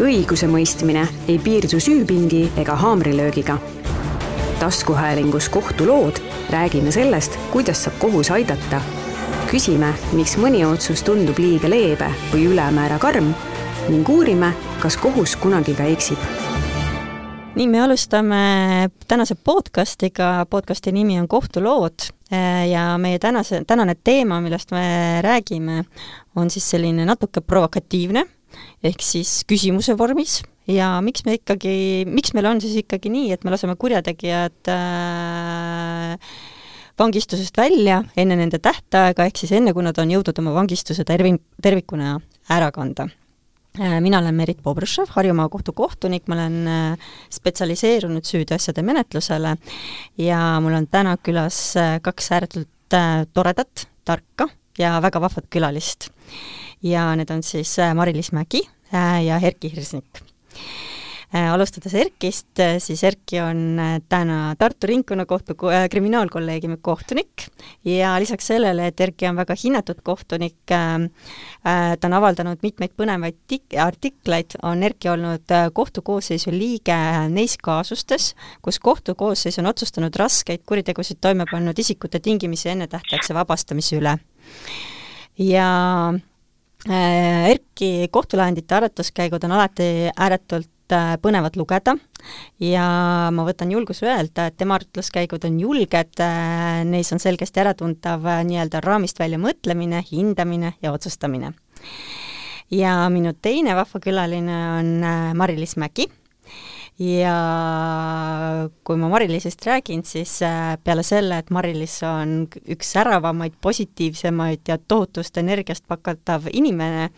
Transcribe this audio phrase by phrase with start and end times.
[0.00, 3.58] õigusemõistmine ei piirdu süüpingi ega haamrilöögiga.
[4.58, 6.16] taskuhäälingus Kohtulood
[6.50, 8.80] räägime sellest, kuidas saab kohus aidata.
[9.50, 13.34] küsime, miks mõni otsus tundub liiga leebe või ülemäära karm
[13.88, 16.18] ning uurime, kas kohus kunagi ka eksib
[17.56, 18.36] nii, me alustame
[19.08, 21.94] tänase podcastiga, podcasti nimi on Kohtulood
[22.30, 25.84] eh, ja meie tänase, tänane teema, millest me räägime,
[26.36, 28.26] on siis selline natuke provokatiivne,
[28.84, 30.42] ehk siis küsimuse vormis.
[30.66, 36.16] Ja miks me ikkagi, miks meil on siis ikkagi nii, et me laseme kurjategijad äh,
[36.98, 41.38] vangistusest välja enne nende tähtaega, ehk siis enne, kui nad on jõudnud oma vangistuse tervi-,
[41.62, 42.16] tervikuna
[42.56, 43.06] ära kanda?
[43.76, 49.56] Äh, mina olen Merit Bobrõšev, Harju Maakohtu kohtunik, ma olen äh, spetsialiseerunud süüteoasjade menetlusele
[50.22, 52.72] ja mul on täna külas äh, kaks ääretult
[53.34, 54.46] toredat, tarka
[54.78, 56.10] ja väga vahvat külalist.
[56.82, 60.22] ja need on siis Mari-Liis Mägi ja Erki Hirsnik
[61.34, 65.56] Äh, alustades Erkist, äh, siis Erki on äh, täna Tartu Ringkonnakohtu
[65.90, 67.48] kriminaalkolleegiumi kohtunik
[67.84, 73.74] ja lisaks sellele, et Erki on väga hinnatud kohtunik, ta on avaldanud mitmeid põnevaid tik-,
[73.74, 76.96] artikleid, on Erki olnud kohtukoosseisu liige
[77.34, 84.14] neis kaasustes, kus kohtukoosseis on otsustanud raskeid kuritegusid toime pannud isikute tingimisi ennetähtaegse vabastamise üle.
[85.38, 85.68] Ja
[86.86, 91.96] Erki kohtulahendite arvutuskäigud on alati ääretult Äh, põnevad lugeda
[92.62, 92.82] ja
[93.34, 98.44] ma võtan julguse öelda, et tema arutluskäigud on julged, äh, neis on selgesti äratuntav äh,
[98.46, 101.50] nii-öelda raamist välja mõtlemine, hindamine ja otsustamine.
[102.70, 104.92] ja minu teine vahva külaline on
[105.34, 106.06] Mari-Liis Mägi
[106.96, 114.70] ja kui ma Mari-Liisist räägin, siis äh, peale selle, et Mari-Liis on üks säravamaid, positiivsemaid
[114.70, 117.10] ja tohutust energiast pakatav inimene,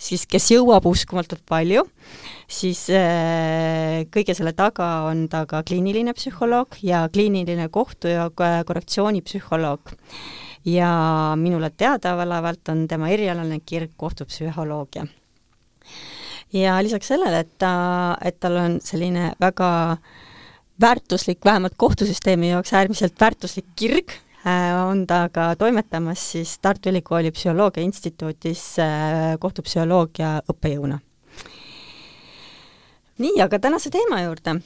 [0.00, 1.86] siis kes jõuab uskumatult palju,
[2.50, 9.94] siis äh, kõige selle taga on ta ka kliiniline psühholoog ja kliiniline kohtu- ja korrektsioonipsühholoog.
[10.68, 10.90] Ja
[11.40, 15.06] minule teadaolevalt on tema erialane kirg kohtupsühholoogia
[16.52, 19.70] ja lisaks sellele, et ta, et tal on selline väga
[20.80, 24.10] väärtuslik, vähemalt kohtusüsteemi jaoks äärmiselt väärtuslik kirg,
[24.46, 30.98] äh, on ta ka toimetamas siis Tartu Ülikooli Psühholoogia Instituudis äh, kohtupsühholoogia õppejõuna.
[33.20, 34.60] nii, aga tänase teema juurde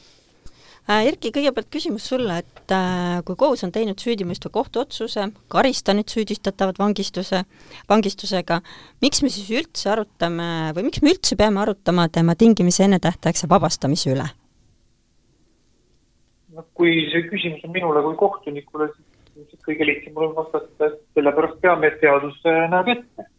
[0.84, 7.40] Erki, kõigepealt küsimus sulle, et äh, kui kohus on teinud süüdimõistva kohtuotsuse, karistanud süüdistatavat vangistuse,
[7.88, 8.58] vangistusega,
[9.00, 14.12] miks me siis üldse arutame või miks me üldse peame arutama tema tingimisi ennetähtaegse vabastamise
[14.12, 14.28] üle?
[16.54, 21.64] noh, kui see küsimus on minule kui kohtunikule, siis kõige lihtsam on vastata, et sellepärast
[21.64, 23.30] peame, et seadus äh, näeb ette.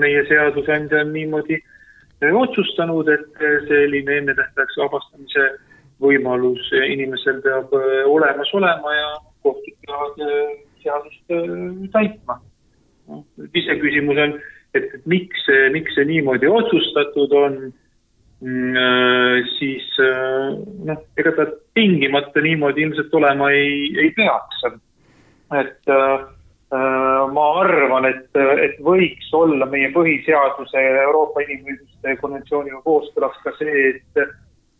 [0.00, 1.56] meie seadusandja on niimoodi
[2.40, 5.48] otsustanud, et selline ennetähtaegse vabastamise
[6.02, 9.08] võimalus inimesel peab äh, olemas olema ja
[9.46, 10.52] kohtud peavad äh,
[10.82, 11.34] seadust
[11.94, 12.40] täitma.
[13.08, 13.24] noh,
[13.54, 14.38] iseküsimus on,
[14.74, 17.58] et, miks miks see niimoodi otsustatud on,
[18.42, 19.86] mm, siis
[20.88, 21.46] noh, ega ta
[21.78, 24.66] tingimata niimoodi ilmselt olema ei, ei peaks.
[25.54, 25.94] et
[27.32, 34.34] ma arvan, et, et võiks olla meie põhiseaduse Euroopa Inimõiguste konventsiooniga kooskõlas ka see, et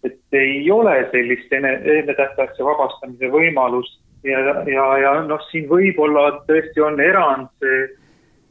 [0.06, 4.38] et ei ole sellist enne, ennetähtaegse vabastamise võimalust ja,
[4.70, 7.78] ja, ja noh, siin võib-olla tõesti on erand see,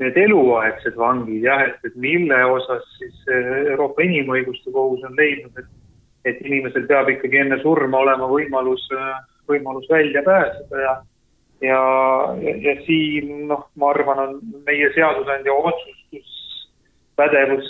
[0.04, 3.18] need eluaegsed vangid jah, et, et mille osas siis
[3.72, 5.70] Euroopa Inimõiguste Kohus on leidnud, et,
[6.32, 8.84] et inimesel peab ikkagi enne surma olema võimalus,
[9.50, 10.94] võimalus välja pääseda ja
[11.64, 11.80] ja,
[12.42, 14.32] ja, siin noh, ma arvan, on
[14.68, 17.70] meie seadusandja otsustuspädevus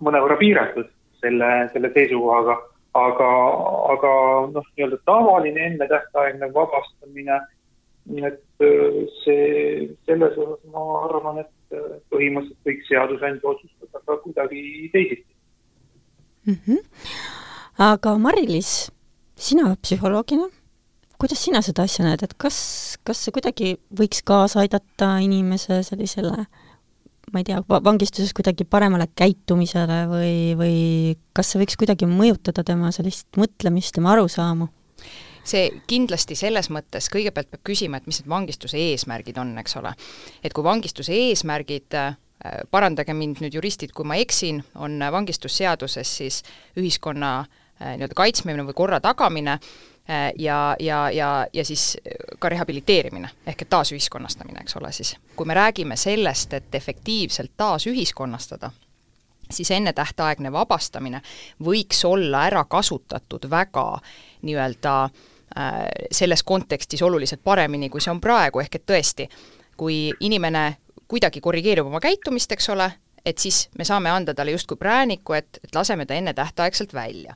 [0.00, 0.88] mõnevõrra piiratud
[1.20, 2.54] selle, selle seisukohaga
[2.96, 3.28] aga,
[3.92, 4.10] aga
[4.52, 7.40] noh, nii-öelda tavaline ennetähtaegne vabastamine,
[8.16, 14.62] et äh, see, selles osas ma arvan, et äh, põhimõtteliselt võiks seadusandja otsustada ka kuidagi
[14.94, 15.26] teisiti
[16.46, 16.56] mm.
[16.66, 16.78] -hmm.
[17.90, 18.88] aga Mari-Liis,
[19.36, 20.48] sina psühholoogina,
[21.20, 26.32] kuidas sina seda asja näed, et kas, kas see kuidagi võiks kaasa aidata inimese sellisele
[26.40, 26.67] äh,
[27.32, 30.78] ma ei tea, vangistuses kuidagi paremale käitumisele või, või
[31.36, 34.70] kas see võiks kuidagi mõjutada tema sellist mõtlemist, tema arusaamu?
[35.48, 39.94] see kindlasti selles mõttes, kõigepealt peab küsima, et mis need vangistuse eesmärgid on, eks ole.
[40.44, 42.16] et kui vangistuse eesmärgid äh,
[42.70, 46.42] parandage mind nüüd juristid, kui ma eksin, on vangistusseaduses siis
[46.76, 49.58] ühiskonna äh, nii-öelda kaitsmine või korra tagamine,
[50.38, 51.96] ja, ja, ja, ja siis
[52.38, 55.16] ka rehabiliteerimine, ehk et taasühiskonnastamine, eks ole siis.
[55.36, 58.70] kui me räägime sellest, et efektiivselt taasühiskonnastada,
[59.50, 61.20] siis ennetähtaegne vabastamine
[61.64, 63.98] võiks olla ära kasutatud väga
[64.42, 65.82] nii-öelda äh,
[66.12, 69.28] selles kontekstis oluliselt paremini, kui see on praegu, ehk et tõesti,
[69.76, 70.76] kui inimene
[71.08, 72.90] kuidagi korrigeerib oma käitumist, eks ole,
[73.24, 77.34] et siis me saame anda talle justkui prääniku, et, et laseme ta ennetähtaegselt välja.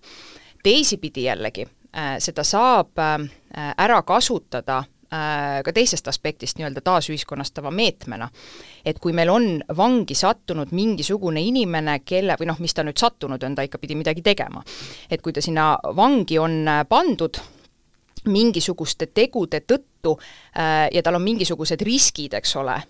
[0.63, 1.82] teisipidi jällegi, äh,
[2.19, 3.29] seda saab äh,
[3.77, 8.31] ära kasutada Äh, ka teisest aspektist nii-öelda taasühiskonnastava meetmena.
[8.85, 9.45] et kui meil on
[9.77, 13.95] vangi sattunud mingisugune inimene, kelle, või noh, mis ta nüüd sattunud on, ta ikka pidi
[13.95, 14.63] midagi tegema.
[15.11, 17.37] et kui ta sinna vangi on äh, pandud,
[18.25, 22.81] mingisuguste tegude tõttu äh, ja tal on mingisugused riskid, eks ole,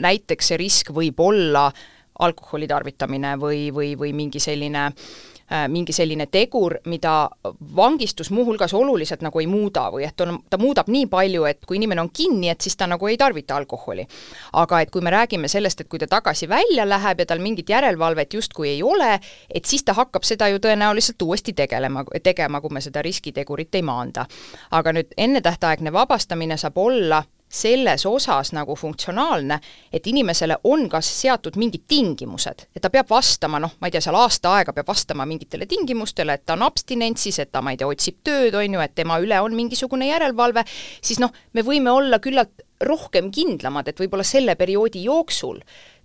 [0.00, 1.68] näiteks see risk võib olla
[2.18, 7.28] alkoholi tarvitamine või, või, või mingi selline äh, mingi selline tegur, mida
[7.76, 11.80] vangistus muuhulgas oluliselt nagu ei muuda või et on, ta muudab nii palju, et kui
[11.80, 14.06] inimene on kinni, et siis ta nagu ei tarvita alkoholi.
[14.52, 17.68] aga et kui me räägime sellest, et kui ta tagasi välja läheb ja tal mingit
[17.68, 19.20] järelevalvet justkui ei ole,
[19.54, 23.82] et siis ta hakkab seda ju tõenäoliselt uuesti tegelema, tegema, kui me seda riskitegurit ei
[23.82, 24.26] maanda.
[24.70, 29.58] aga nüüd ennetähtaegne vabastamine saab olla selles osas nagu funktsionaalne,
[29.92, 34.04] et inimesele on kas seatud mingid tingimused, et ta peab vastama, noh, ma ei tea,
[34.04, 37.80] seal aasta aega peab vastama mingitele tingimustele, et ta on abstinentsis, et ta, ma ei
[37.80, 40.64] tea, otsib tööd, on ju, et tema üle on mingisugune järelevalve,
[41.02, 45.58] siis noh, me võime olla küllalt rohkem kindlamad, et võib-olla selle perioodi jooksul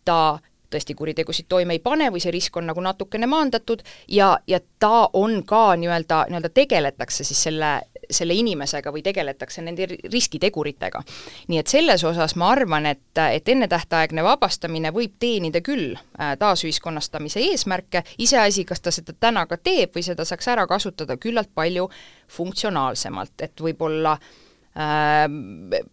[0.06, 0.40] ta
[0.76, 5.08] tõesti kuritegusid toime ei pane või see risk on nagu natukene maandatud ja, ja ta
[5.14, 7.78] on ka nii-öelda, nii-öelda tegeletakse siis selle,
[8.10, 11.02] selle inimesega või tegeletakse nende riskiteguritega.
[11.48, 17.44] nii et selles osas ma arvan, et, et ennetähtaegne vabastamine võib teenida küll äh, taasühiskonnastamise
[17.52, 21.90] eesmärke, iseasi, kas ta seda täna ka teeb või seda saaks ära kasutada küllalt palju
[22.38, 25.84] funktsionaalsemalt, et võib-olla äh,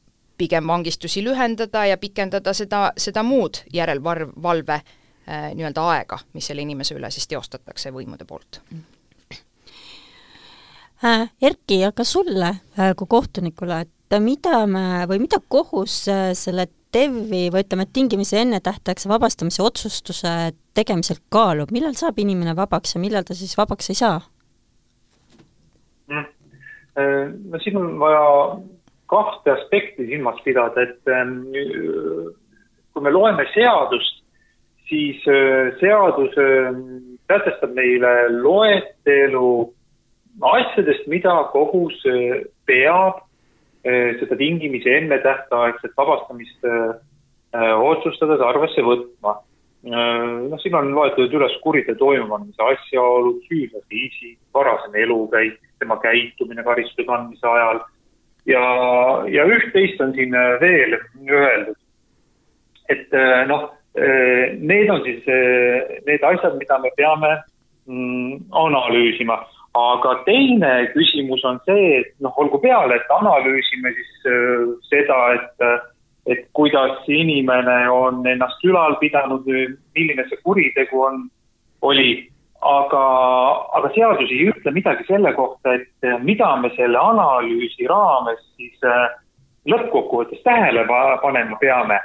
[0.42, 6.96] pigem vangistusi lühendada ja pikendada seda, seda muud järelevalve äh, nii-öelda aega, mis selle inimese
[6.98, 8.62] üle siis teostatakse võimude poolt.
[11.02, 17.48] Erki, aga sulle äh, kui kohtunikule, et mida me või mida kohus äh, selle TEV-i
[17.50, 23.34] või ütleme, tingimisi ennetähtaegse vabastamise otsustuse tegemisel kaalub, millal saab inimene vabaks ja millal ta
[23.34, 24.20] siis vabaks ei saa?
[26.12, 26.28] Mm.
[27.00, 28.24] Äh, no siin on vaja
[29.10, 31.42] kahte aspekti silmas pidada, et ähm,
[32.92, 34.22] kui me loeme seadust,
[34.86, 39.72] siis äh, seadus ähm, sätestab meile loetelu
[40.40, 43.22] asjadest, mida kohus äh, peab
[43.86, 46.70] äh, seda tingimisi ennetähtaegset vabastamist
[47.52, 49.34] otsustades arvesse võtma.
[49.84, 57.04] noh, siin on loetletud üles kuriteo toimumise asjaolud, süüdlase isik, varasem elukäik, tema käitumine karistuse
[57.04, 57.82] kandmise ajal
[58.48, 58.62] ja,
[59.30, 60.98] ja üht-teist on siin äh, veel
[61.28, 61.78] öeldud.
[62.88, 65.24] et äh, noh, äh, need on siis
[66.06, 67.32] need asjad, mida me peame
[67.86, 69.38] mm, analüüsima,
[69.78, 74.28] aga teine küsimus on see, et noh, olgu peale, et analüüsime siis
[74.90, 75.88] seda, et
[76.30, 79.42] et kuidas inimene on ennast ülal pidanud,
[79.96, 81.24] milline see kuritegu on,
[81.82, 82.12] oli
[82.62, 83.02] aga,
[83.74, 88.86] aga seadus ei ütle midagi selle kohta, et eh, mida me selle analüüsi raames siis
[88.86, 89.18] eh,
[89.70, 90.86] lõppkokkuvõttes tähele
[91.22, 92.00] panema peame.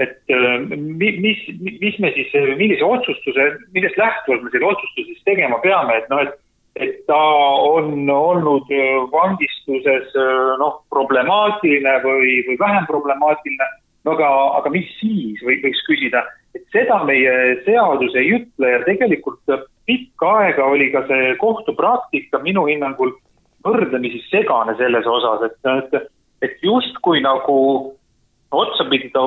[0.00, 3.44] et mis, mis me siis, millise otsustuse,
[3.76, 6.32] millest lähtuvalt me selle otsustuse siis tegema peame, et noh, et
[6.76, 7.22] et ta
[7.68, 8.70] on olnud
[9.12, 10.14] vangistuses
[10.60, 13.68] noh, problemaatiline või, või vähem problemaatiline,
[14.06, 16.24] no aga, aga mis siis, või võiks küsida,
[16.56, 19.52] et seda meie seadus ei ütle ja tegelikult
[19.86, 23.14] pikka aega oli ka see kohtupraktika minu hinnangul
[23.66, 26.08] võrdlemisi segane selles osas, et, et,
[26.42, 27.58] et justkui nagu
[28.52, 29.22] otsapidi ta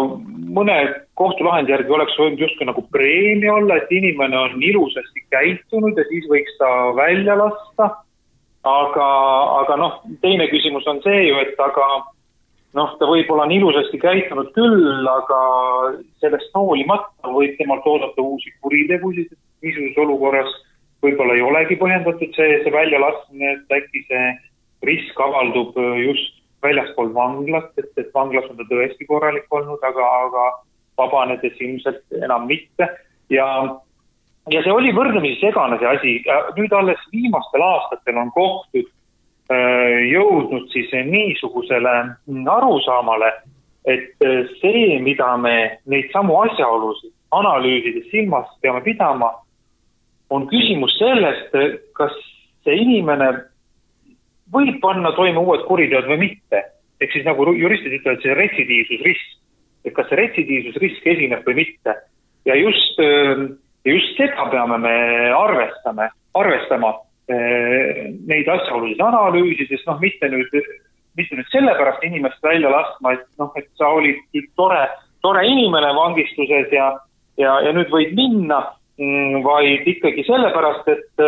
[0.55, 0.75] mõne
[1.19, 6.27] kohtulahendi järgi oleks võinud justkui nagu preemia olla, et inimene on ilusasti käitunud ja siis
[6.31, 7.91] võiks ta välja lasta.
[8.65, 9.07] aga,
[9.61, 11.87] aga noh, teine küsimus on see ju, et aga
[12.73, 15.41] noh, ta võib-olla on ilusasti käitunud küll, aga
[16.23, 19.29] sellest hoolimata võib temalt oodata uusi kuritegusid,
[19.61, 20.55] niisuguses olukorras
[21.05, 24.25] võib-olla ei olegi põhjendatud see, see väljalaskmine, et äkki see
[24.85, 26.34] risk avaldub just
[26.65, 30.45] väljaspool vanglat, et, et vanglas on ta tõesti korralik olnud, aga, aga
[30.99, 32.89] vabanedes ilmselt enam mitte.
[33.33, 33.47] Ja
[34.53, 36.11] ja see oli võrdlemisi segane, see asi,
[36.57, 38.91] nüüd alles viimastel aastatel on kohtud
[39.45, 41.91] Äh, jõudnud siis niisugusele
[42.49, 43.27] arusaamale,
[43.85, 44.23] et
[44.57, 49.29] see, mida me neid samu asjaolusid analüüsides silmas peame pidama,
[50.33, 51.53] on küsimus sellest,
[51.93, 52.15] kas
[52.65, 53.27] see inimene
[54.53, 56.63] võib panna toime uued kuriteod või mitte.
[57.01, 59.31] ehk siis nagu juristid ütlevad, see retsidiivsusrisk,
[59.85, 61.95] et kas see retsidiivsusrisk esineb või mitte.
[62.45, 63.47] ja just äh,
[63.85, 64.95] ja just seda peame me
[65.33, 66.93] arvestame, arvestama
[67.27, 70.51] neid asjaolusid analüüsides, noh, mitte nüüd,
[71.17, 74.21] mitte nüüd sellepärast inimest välja laskma, et noh, et sa olid
[74.59, 74.83] tore,
[75.25, 76.91] tore inimene vangistuses ja,
[77.41, 78.61] ja, ja nüüd võid minna,
[79.43, 81.23] vaid ikkagi sellepärast, et,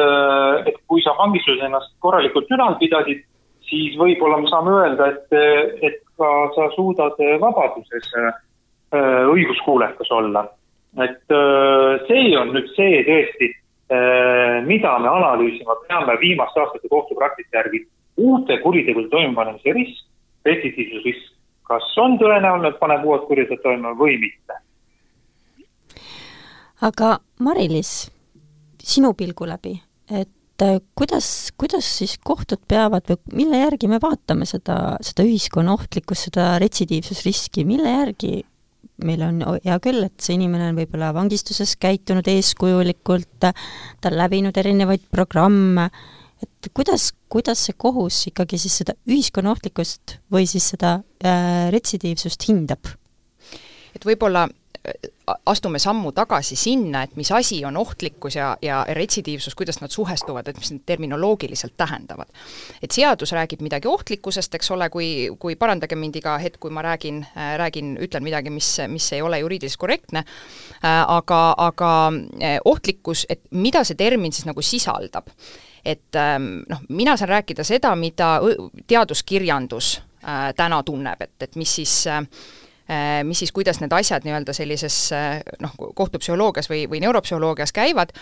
[0.69, 3.25] et kui sa vangistuses ennast korralikult ülal pidasid,
[3.67, 5.35] siis võib-olla me saame öelda, et,
[5.83, 8.13] et ka sa suudad vabaduses
[8.95, 10.47] õiguskuulekas olla.
[11.03, 11.35] et
[12.07, 13.51] see on nüüd see tõesti
[13.89, 17.85] Äh, mida me analüüsima peame viimaste aastate kohtupraktika järgi,
[18.19, 20.01] uute kuritegude toimepanemise risk,
[20.43, 21.29] retsidiivsusrisk,
[21.69, 24.59] kas on tõenäoline, et paneb uued kuriteod toime või mitte.
[26.85, 28.09] Aga Mari-Liis,
[28.83, 29.73] sinu pilgu läbi,
[30.09, 35.73] et äh, kuidas, kuidas siis kohtud peavad või mille järgi me vaatame seda, seda ühiskonna
[35.77, 38.35] ohtlikkust, seda retsidiivsusriski, mille järgi
[39.05, 43.53] meil on hea küll, et see inimene on võib-olla vangistuses käitunud eeskujulikult, ta
[44.09, 45.89] on läbinud erinevaid programme,
[46.41, 52.47] et kuidas, kuidas see kohus ikkagi siis seda ühiskonna ohtlikkust või siis seda äh, retsidiivsust
[52.49, 52.93] hindab?
[53.97, 54.43] et võib-olla
[55.45, 60.47] astume sammu tagasi sinna, et mis asi on ohtlikkus ja, ja retsidiivsus, kuidas nad suhestuvad,
[60.47, 62.27] et mis need terminoloogiliselt tähendavad.
[62.83, 66.81] et seadus räägib midagi ohtlikkusest, eks ole, kui, kui parandage mind iga hetk, kui ma
[66.81, 67.25] räägin,
[67.57, 70.23] räägin, ütlen midagi, mis, mis ei ole juriidiliselt korrektne,
[70.83, 71.91] aga, aga
[72.39, 75.27] eh, ohtlikkus, et mida see termin siis nagu sisaldab.
[75.85, 78.39] et ehm, noh, mina saan rääkida seda, mida
[78.87, 82.66] teaduskirjandus äh, täna tunneb, et, et mis siis äh, Äh,
[83.23, 88.13] mis siis, kuidas need asjad nii-öelda sellises äh, noh, kohtupsühholoogias või, või neuropsühholoogias käivad,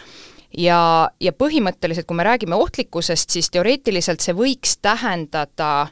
[0.58, 0.80] ja,
[1.22, 5.88] ja põhimõtteliselt, kui me räägime ohtlikkusest, siis teoreetiliselt see võiks tähendada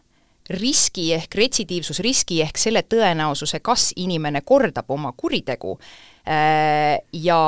[0.49, 7.39] riski ehk retsidiivsusriski ehk selle tõenäosuse, kas inimene kordab oma kuritegu äh, ja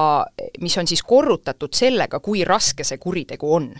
[0.61, 3.71] mis on siis korrutatud sellega, kui raske see kuritegu on.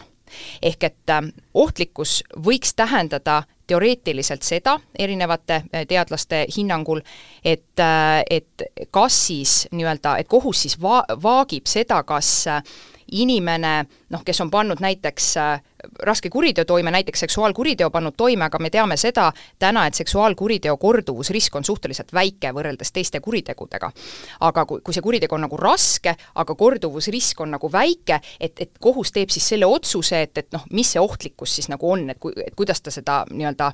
[0.65, 1.11] Ehk et
[1.53, 7.01] ohtlikkus võiks tähendada teoreetiliselt seda erinevate äh, teadlaste hinnangul,
[7.43, 12.63] et, äh, et kas siis nii-öelda, et kohus siis va-, vaagib seda, kas äh,
[13.11, 15.61] inimene noh, kes on pannud näiteks äh,
[16.03, 21.55] raske kuriteo toime, näiteks seksuaalkuriteo pannud toime, aga me teame seda täna, et seksuaalkuriteo korduvusrisk
[21.55, 23.91] on suhteliselt väike võrreldes teiste kuritegudega.
[24.39, 28.71] aga kui, kui see kuritegu on nagu raske, aga korduvusrisk on nagu väike, et, et
[28.79, 32.19] kohus teeb siis selle otsuse, et, et noh, mis see ohtlikkus siis nagu on, et
[32.19, 33.71] kui, et kuidas ta seda nii-öelda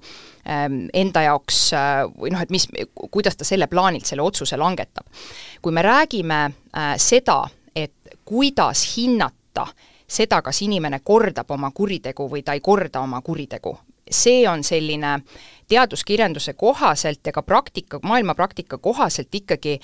[0.49, 2.67] ähm, enda jaoks äh, või noh, et mis,
[3.11, 5.07] kuidas ta selle plaanilt selle otsuse langetab.
[5.61, 7.43] kui me räägime äh, seda,
[8.31, 9.65] kuidas hinnata
[10.07, 13.77] seda, kas inimene kordab oma kuritegu või ta ei korda oma kuritegu.
[14.11, 15.21] see on selline
[15.67, 19.79] teaduskirjanduse kohaselt ja ka praktika, maailmapraktika kohaselt ikkagi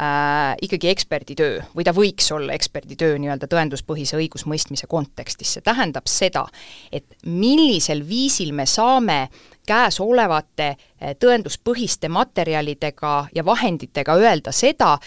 [0.00, 6.46] äh, ikkagi eksperditöö või ta võiks olla eksperditöö nii-öelda tõenduspõhise õigusmõistmise kontekstis, see tähendab seda,
[6.92, 9.28] et millisel viisil me saame
[9.66, 14.98] käesolevate äh, tõenduspõhiste materjalidega ja vahenditega öelda seda,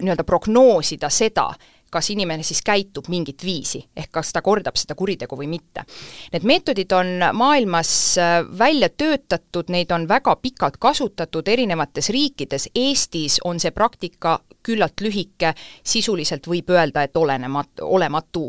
[0.00, 1.50] nii-öelda prognoosida seda,
[1.90, 5.84] kas inimene siis käitub mingit viisi, ehk kas ta kordab seda kuritegu või mitte.
[6.32, 13.40] Need meetodid on maailmas äh, välja töötatud, neid on väga pikalt kasutatud erinevates riikides, Eestis
[13.44, 15.54] on see praktika küllalt lühike,
[15.84, 18.48] sisuliselt võib öelda, et olenemat-, olematu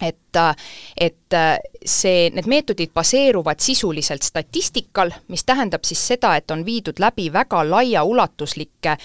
[0.00, 0.54] et, äh,
[0.96, 7.00] et äh, see, need meetodid baseeruvad sisuliselt statistikal, mis tähendab siis seda, et on viidud
[7.00, 8.96] läbi väga laiaulatuslikke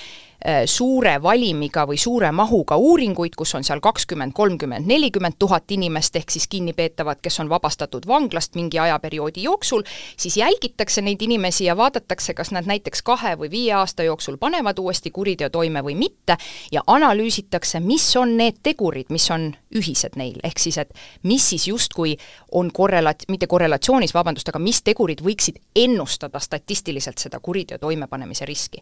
[0.46, 6.20] Äh, suure valimiga või suure mahuga uuringuid, kus on seal kakskümmend, kolmkümmend, nelikümmend tuhat inimest,
[6.20, 9.82] ehk siis kinnipeetavad, kes on vabastatud vanglast mingi ajaperioodi jooksul,
[10.18, 14.78] siis jälgitakse neid inimesi ja vaadatakse, kas nad näiteks kahe või viie aasta jooksul panevad
[14.84, 16.38] uuesti kuriteo toime või mitte
[16.72, 21.68] ja analüüsitakse, mis on need tegurid, mis on ühised neil, ehk siis et mis siis
[21.68, 22.16] justkui
[22.52, 28.82] on korrelat-, mitte korrelatsioonis, vabandust, aga mis tegurid võiksid ennustada statistiliselt seda kuriteo toimepanemise riski.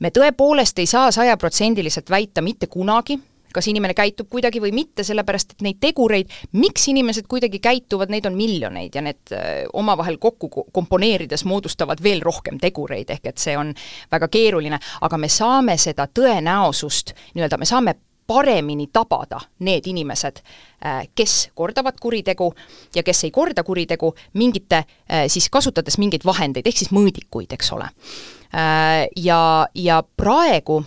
[0.00, 3.18] me tõepoolest ei saa sajaprotsendiliselt väita mitte kunagi,
[3.52, 8.26] kas inimene käitub kuidagi või mitte, sellepärast et neid tegureid, miks inimesed kuidagi käituvad, neid
[8.28, 13.56] on miljoneid ja need äh, omavahel kokku komponeerides moodustavad veel rohkem tegureid, ehk et see
[13.58, 13.74] on
[14.12, 20.42] väga keeruline, aga me saame seda tõenäosust, nii-öelda me saame paremini tabada need inimesed,
[20.86, 22.52] äh, kes kordavad kuritegu
[22.94, 27.72] ja kes ei korda kuritegu, mingite, äh, siis kasutades mingeid vahendeid, ehk siis mõõdikuid, eks
[27.72, 27.90] ole.
[28.52, 30.82] Äh, ja, ja praegu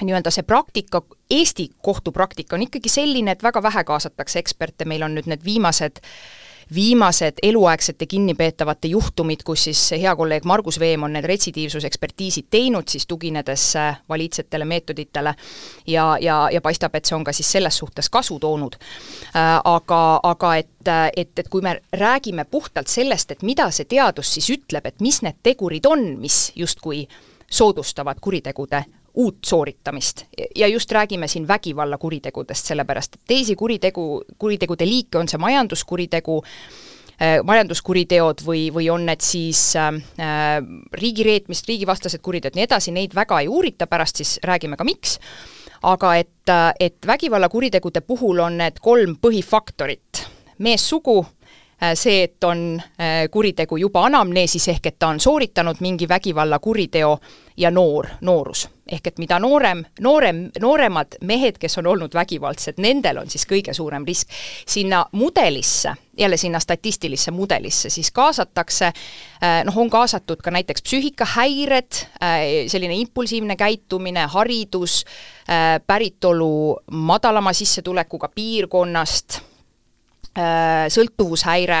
[0.00, 5.14] nii-öelda see praktika, Eesti kohtupraktika on ikkagi selline, et väga vähe kaasatakse eksperte, meil on
[5.14, 6.00] nüüd need viimased
[6.74, 13.06] viimased eluaegsete kinnipeetavate juhtumid, kus siis hea kolleeg Margus Veem on need retsidiivsusekspertiisid teinud, siis
[13.06, 15.34] tuginedes äh, valiidsetele meetoditele
[15.86, 18.78] ja, ja, ja paistab, et see on ka siis selles suhtes kasu toonud.
[18.80, 24.34] Äh, aga, aga et, et, et kui me räägime puhtalt sellest, et mida see teadus
[24.34, 27.06] siis ütleb, et mis need tegurid on, mis justkui
[27.50, 30.24] soodustavad kuritegude uut sooritamist.
[30.56, 36.40] Ja just räägime siin vägivallakuritegudest, sellepärast et teisi kuritegu, kuritegude liike, on see majanduskuritegu,
[37.18, 39.92] äh, majanduskuriteod või, või on need siis äh,
[40.92, 45.18] riigireetmist, riigivastased kuriteod, nii edasi, neid väga ei uurita, pärast siis räägime ka miks,
[45.82, 50.24] aga et, et vägivallakuritegude puhul on need kolm põhifaktorit,
[50.58, 51.18] meessugu,
[51.82, 57.16] äh, see, et on äh, kuritegu juba anamneesis, ehk et ta on sooritanud mingi vägivallakuriteo
[57.56, 63.22] ja noor, noorus ehk et mida noorem, noorem, nooremad mehed, kes on olnud vägivaldsed, nendel
[63.22, 64.28] on siis kõige suurem risk.
[64.66, 72.02] sinna mudelisse, jälle sinna statistilisse mudelisse, siis kaasatakse äh, noh, on kaasatud ka näiteks psüühikahäired,
[72.22, 75.04] äh, selline impulsiivne käitumine, haridus,
[75.48, 79.40] äh, päritolu madalama sissetulekuga piirkonnast,
[80.94, 81.80] sõltuvushäire,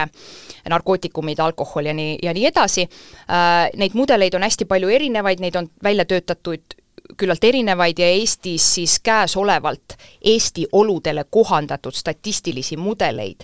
[0.68, 2.82] narkootikumid, alkohol ja nii, ja nii edasi.
[3.78, 6.74] Neid mudeleid on hästi palju erinevaid, neid on välja töötatud
[7.16, 13.40] küllalt erinevaid ja Eestis siis käesolevalt Eesti oludele kohandatud statistilisi mudeleid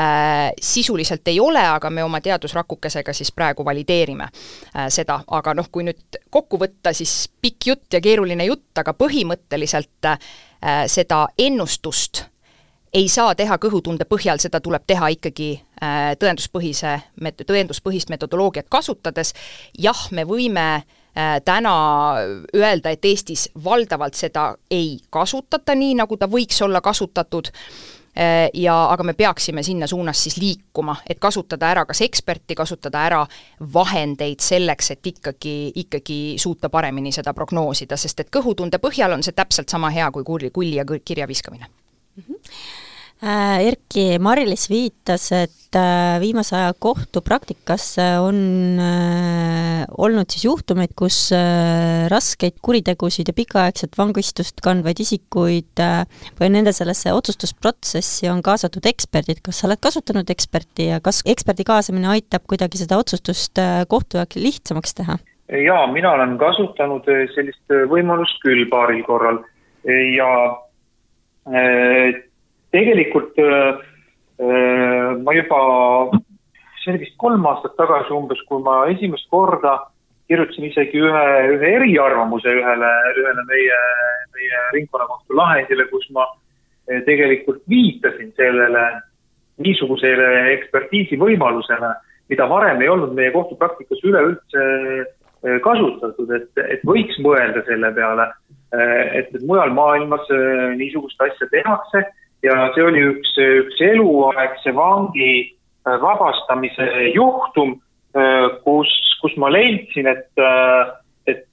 [0.00, 5.68] äh, sisuliselt ei ole, aga me oma teadusrakukesega siis praegu valideerime äh, seda, aga noh,
[5.72, 10.18] kui nüüd kokku võtta, siis pikk jutt ja keeruline jutt, aga põhimõtteliselt äh,
[10.86, 12.24] seda ennustust
[12.92, 16.98] ei saa teha kõhutunde põhjal, seda tuleb teha ikkagi äh, tõenduspõhise,
[17.46, 19.32] tõenduspõhist metodoloogiat kasutades,
[19.78, 20.98] jah, me võime Äh,
[21.44, 21.74] täna
[22.56, 27.50] öelda, et Eestis valdavalt seda ei kasutata nii, nagu ta võiks olla kasutatud,
[28.16, 33.04] äh, ja aga me peaksime sinna suunas siis liikuma, et kasutada ära kas eksperti, kasutada
[33.06, 33.26] ära
[33.74, 39.36] vahendeid selleks, et ikkagi, ikkagi suuta paremini seda prognoosida, sest et kõhutunde põhjal on see
[39.36, 42.22] täpselt sama hea kui kulli, kulli ja kirja viskamine mm.
[42.22, 42.91] -hmm Äh,
[43.22, 47.84] Erki Marilis viitas, et äh, viimase aja kohtupraktikas
[48.18, 51.30] on äh, olnud siis juhtumeid, kus
[52.10, 55.82] raskeid kuritegusid ja pikaaegset vangistust kandvaid isikuid
[56.40, 61.68] või nende sellesse otsustusprotsessi on kaasatud eksperdid, kas sa oled kasutanud eksperti ja kas eksperdi
[61.68, 65.18] kaasamine aitab kuidagi seda otsustust kohtu jaoks lihtsamaks teha?
[65.62, 67.06] jaa, mina olen kasutanud
[67.36, 69.42] sellist võimalust küll paaril korral
[69.86, 70.28] ja
[72.72, 73.78] tegelikult äh,
[74.40, 75.60] äh, ma juba,
[76.82, 79.78] see oli vist kolm aastat tagasi umbes, kui ma esimest korda
[80.30, 81.24] kirjutasin isegi ühe,
[81.56, 83.80] ühe eriarvamuse ühele, ühele meie,
[84.36, 88.86] meie ringkonnakohtu lahendile, kus ma äh, tegelikult viitasin sellele
[89.62, 91.92] niisugusele ekspertiisi võimalusele,
[92.32, 94.62] mida varem ei olnud meie kohtupraktikas üleüldse
[95.62, 98.28] kasutatud, et, et võiks mõelda selle peale,
[99.18, 100.28] et, mujal maailmas
[100.78, 102.04] niisugust asja tehakse
[102.42, 105.32] ja see oli üks, üks eluaegse vangi
[105.86, 107.76] äh, vabastamise juhtum,
[108.16, 108.90] äh, kus,
[109.22, 110.92] kus ma leidsin, et, äh,
[111.30, 111.46] et,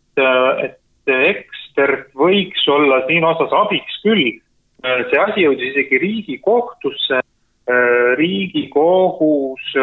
[0.65, 4.37] et ekspert võiks olla siin osas abiks küll.
[4.79, 7.17] see asi jõudis isegi Riigikohtusse,
[8.15, 9.73] Riigikohus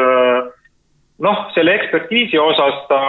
[1.21, 3.01] noh, selle ekspertiisi osas ta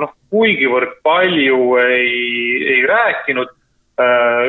[0.00, 2.18] noh, kuigivõrd palju ei,
[2.74, 3.54] ei rääkinud,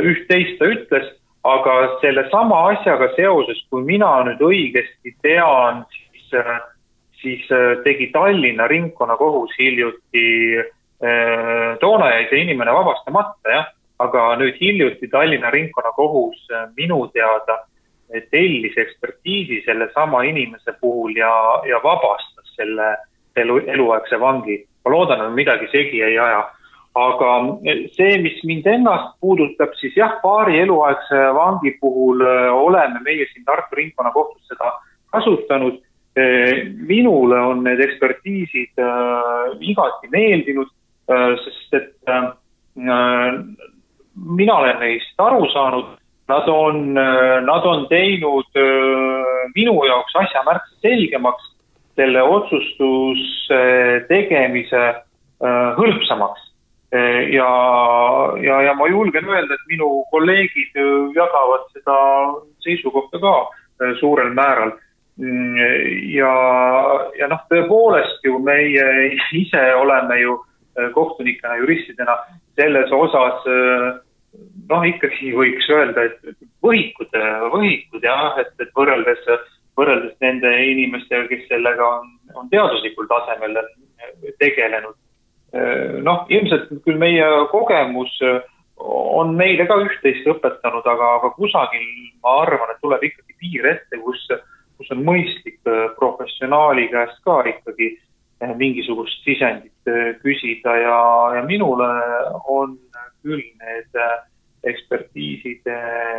[0.09, 1.13] üht-teist ta ütles
[1.45, 6.31] aga sellesama asjaga seoses, kui mina nüüd õigesti tean, siis,
[7.21, 10.25] siis äh, tegi Tallinna ringkonnakohus hiljuti,
[11.05, 13.69] äh, toona jäi see inimene vabastamata, jah,
[14.01, 17.61] aga nüüd hiljuti Tallinna ringkonnakohus äh, minu teada
[18.29, 21.31] tellis ekspertiisi sellesama inimese puhul ja,
[21.65, 22.91] ja vabastas selle
[23.35, 24.59] elu, eluaegse vangi.
[24.85, 26.43] ma loodan, et midagi segi ei aja
[26.95, 27.31] aga
[27.95, 33.43] see, mis mind ennast puudutab, siis jah, paari eluaegse vangi puhul äh, oleme meie siin
[33.47, 34.71] Tartu Ringkonnakohtus seda
[35.11, 35.81] kasutanud.
[36.15, 40.71] Äh, minule on need ekspertiisid äh, igati meeldinud,
[41.05, 41.91] sest et
[44.15, 45.91] mina olen neist aru saanud,
[46.31, 48.57] nad on, nad on teinud
[49.53, 51.51] minu jaoks asja märksa selgemaks,
[51.93, 53.61] selle otsustuse
[54.09, 54.81] tegemise
[55.77, 56.49] hõlpsamaks
[57.33, 57.49] ja,
[58.41, 60.77] ja, ja ma julgen öelda, et minu kolleegid
[61.15, 61.97] jagavad seda
[62.65, 64.75] seisukohta ka äh, suurel määral.
[65.15, 65.55] Mm,
[66.11, 66.31] ja,
[67.15, 68.87] ja noh, tõepoolest ju meie
[69.43, 72.17] ise oleme ju äh, kohtunikena, juristidena
[72.59, 73.89] selles osas äh,
[74.69, 77.13] noh, ikkagi võiks öelda, et võhikud,
[77.53, 79.23] võhikud jah, et, et võrreldes
[79.75, 83.57] võrreldes nende inimestega, kes sellega on, on teaduslikul tasemel
[84.39, 84.95] tegelenud.
[86.05, 88.11] Noh, ilmselt küll meie kogemus
[88.77, 91.85] on meile ka üht-teist õpetanud, aga, aga kusagil
[92.23, 94.25] ma arvan, et tuleb ikkagi piir ette, kus,
[94.75, 95.61] kus on mõistlik
[95.99, 97.93] professionaali käest ka ikkagi
[98.59, 100.75] mingisugust sisendit küsida.
[100.83, 100.99] Ja,
[101.37, 101.87] ja minule
[102.51, 102.75] on
[103.23, 104.01] küll need
[104.65, 105.71] ekspertiisid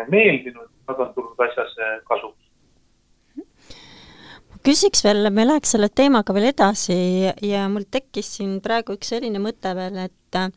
[0.08, 1.76] meeldinud, nad on tulnud asjas
[2.08, 2.45] kasuks
[4.66, 6.96] küsiks veel, me läheks selle teemaga veel edasi
[7.46, 10.50] ja mul tekkis siin praegu üks selline mõte veel, et äh,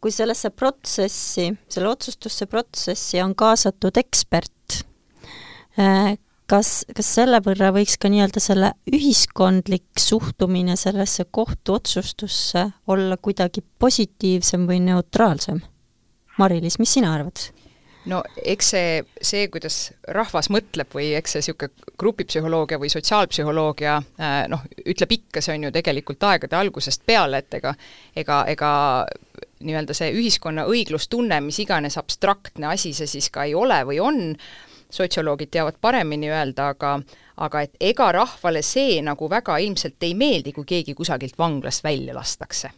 [0.00, 4.80] kui sellesse protsessi, selle otsustusse protsessi on kaasatud ekspert,
[5.80, 6.14] äh,
[6.50, 14.68] kas, kas selle võrra võiks ka nii-öelda selle ühiskondlik suhtumine sellesse kohtuotsustusse olla kuidagi positiivsem
[14.70, 15.60] või neutraalsem?
[16.40, 17.50] Mari-Liis, mis sina arvad?
[18.10, 19.78] No eks see, see, kuidas
[20.16, 25.68] rahvas mõtleb või eks see niisugune grupipsühholoogia või sotsiaalpsühholoogia äh, noh, ütleb ikka, see on
[25.68, 27.74] ju tegelikult aegade algusest peale, et ega
[28.16, 28.70] ega, ega
[29.64, 34.22] nii-öelda see ühiskonna õiglustunne, mis iganes abstraktne asi see siis ka ei ole või on,
[34.94, 36.98] sotsioloogid teavad paremini öelda, aga
[37.44, 42.14] aga et ega rahvale see nagu väga ilmselt ei meeldi, kui keegi kusagilt vanglast välja
[42.14, 42.70] lastakse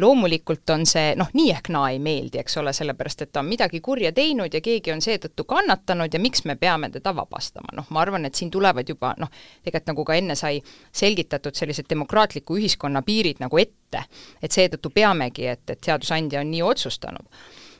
[0.00, 3.50] loomulikult on see noh, nii ehk naa ei meeldi, eks ole, sellepärast et ta on
[3.50, 7.88] midagi kurja teinud ja keegi on seetõttu kannatanud ja miks me peame teda vabastama, noh,
[7.92, 9.28] ma arvan, et siin tulevad juba noh,
[9.64, 14.04] tegelikult nagu ka enne sai selgitatud, sellised demokraatliku ühiskonna piirid nagu ette,
[14.42, 17.28] et seetõttu peamegi, et, et seadusandja on nii otsustanud.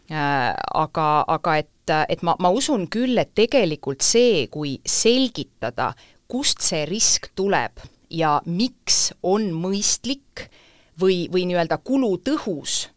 [0.09, 5.93] Äh, aga, aga et, et ma, ma usun küll, et tegelikult see, kui selgitada,
[6.29, 7.81] kust see risk tuleb
[8.13, 10.49] ja miks on mõistlik
[11.01, 12.89] või, või nii-öelda kulutõhus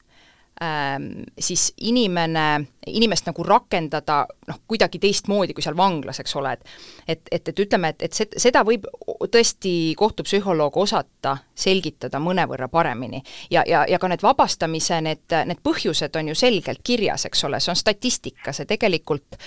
[0.64, 6.70] ähm, siis inimene, inimest nagu rakendada noh, kuidagi teistmoodi kui seal vanglas, eks ole, et
[7.08, 8.86] et, et, et ütleme, et, et seda võib
[9.32, 13.24] tõesti kohtupsühholoog osata selgitada mõnevõrra paremini.
[13.50, 17.60] ja, ja, ja ka need vabastamise, need, need põhjused on ju selgelt kirjas, eks ole,
[17.60, 19.38] see on statistika, see tegelikult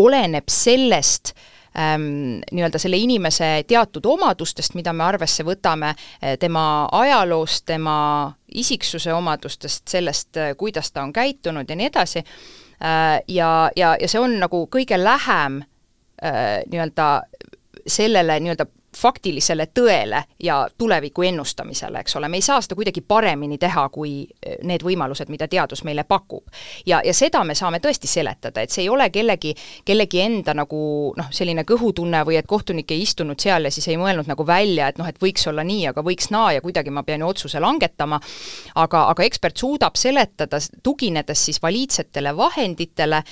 [0.00, 6.88] oleneb sellest äh, ähm, nii-öelda selle inimese teatud omadustest, mida me arvesse võtame, eh, tema
[6.92, 13.70] ajaloost, tema isiksuse omadustest, sellest, eh, kuidas ta on käitunud ja nii edasi äh,, ja,
[13.76, 15.62] ja, ja see on nagu kõige lähem
[16.24, 17.10] äh, nii-öelda
[17.86, 23.58] sellele nii-öelda faktilisele tõele ja tuleviku ennustamisele, eks ole, me ei saa seda kuidagi paremini
[23.58, 26.44] teha, kui eh, need võimalused, mida teadus meile pakub.
[26.86, 30.80] ja, ja seda me saame tõesti seletada, et see ei ole kellegi, kellegi enda nagu
[31.16, 34.88] noh, selline kõhutunne või et kohtunik ei istunud seal ja siis ei mõelnud nagu välja,
[34.88, 37.60] et noh, et võiks olla nii, aga võiks naa ja kuidagi ma pean ju otsuse
[37.62, 38.20] langetama,
[38.74, 43.22] aga, aga ekspert suudab seletada, tuginedes siis valiidsetele vahenditele,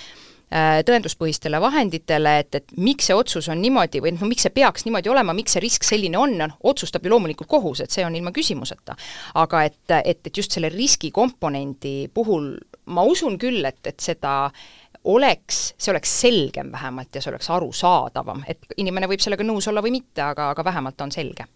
[0.49, 5.11] tõenduspõhistele vahenditele, et, et miks see otsus on niimoodi või noh, miks see peaks niimoodi
[5.13, 8.33] olema, miks see risk selline on, noh, otsustab ju loomulikult kohus, et see on ilma
[8.33, 8.97] küsimuseta.
[9.35, 12.55] aga et, et, et just selle riskikomponendi puhul
[12.95, 14.51] ma usun küll, et, et seda
[15.09, 19.85] oleks, see oleks selgem vähemalt ja see oleks arusaadavam, et inimene võib sellega nõus olla
[19.85, 21.47] või mitte, aga, aga vähemalt on selge.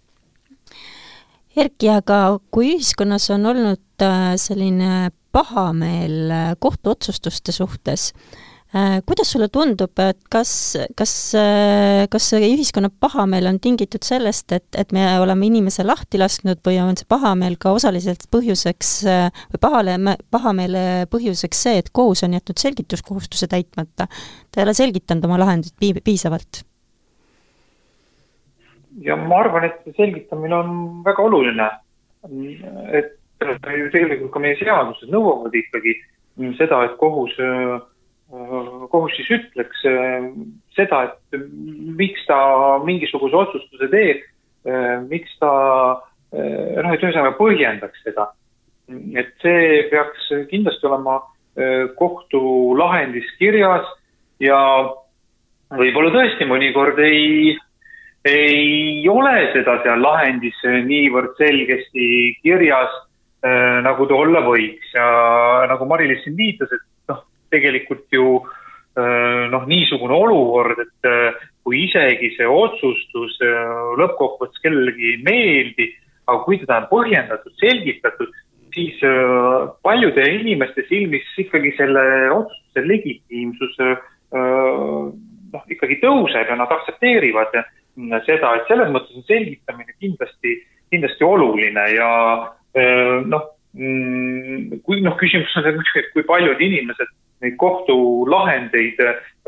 [1.57, 8.52] Erki, aga kui ühiskonnas on olnud äh, selline pahameel äh, kohtuotsustuste suhtes, Äh,
[9.05, 10.53] kuidas sulle tundub, et kas,
[10.97, 16.21] kas, äh, kas see ühiskonna pahameel on tingitud sellest, et, et me oleme inimese lahti
[16.21, 19.99] lasknud või on see pahameel ka osaliselt põhjuseks äh, või pahale,
[20.33, 24.09] pahameele põhjuseks see, et kohus on jätnud selgituskohustuse täitmata?
[24.09, 26.65] ta ei ole selgitanud oma lahendit piisavalt?
[29.05, 31.69] ja ma arvan, et see selgitamine on väga oluline.
[32.97, 33.19] et
[33.77, 35.99] ju tegelikult ka meie seadused nõuavad ikkagi
[36.57, 37.81] seda, et kohus äh,
[38.93, 40.29] kohus siis ütleks äh,
[40.77, 41.41] seda, et
[41.99, 42.39] miks ta
[42.85, 44.23] mingisuguse otsustuse teeb,
[44.69, 45.53] äh, miks ta
[46.33, 48.31] äh, noh, et ühesõnaga põhjendaks seda.
[48.93, 51.21] et see peaks kindlasti olema
[51.97, 53.87] kohtulahendis kirjas
[54.43, 54.59] ja
[55.71, 57.55] võib-olla tõesti mõnikord ei,
[58.27, 62.09] ei ole seda seal lahendis niivõrd selgesti
[62.43, 62.91] kirjas,
[63.87, 65.07] nagu ta olla võiks ja
[65.71, 66.85] nagu Mari-Liis siin viitas, et
[67.53, 75.13] tegelikult ju äh, noh, niisugune olukord, et äh, kui isegi see otsustus äh, lõppkokkuvõttes kellelegi
[75.15, 75.91] ei meeldi,
[76.27, 78.33] aga kui teda on põhjendatud, selgitatud,
[78.73, 79.03] siis
[79.85, 83.75] paljude inimeste silmis ikkagi selle otsustuse legitiimsus
[84.33, 87.53] noh, ikkagi tõuseb ja nad aktsepteerivad
[88.25, 90.55] seda, et selles mõttes on selgitamine kindlasti,
[90.89, 92.09] kindlasti oluline ja
[93.29, 93.45] noh,
[93.77, 97.13] mm, kui noh, küsimus on muidugi, et kui paljud inimesed
[97.43, 99.01] neid kohtulahendeid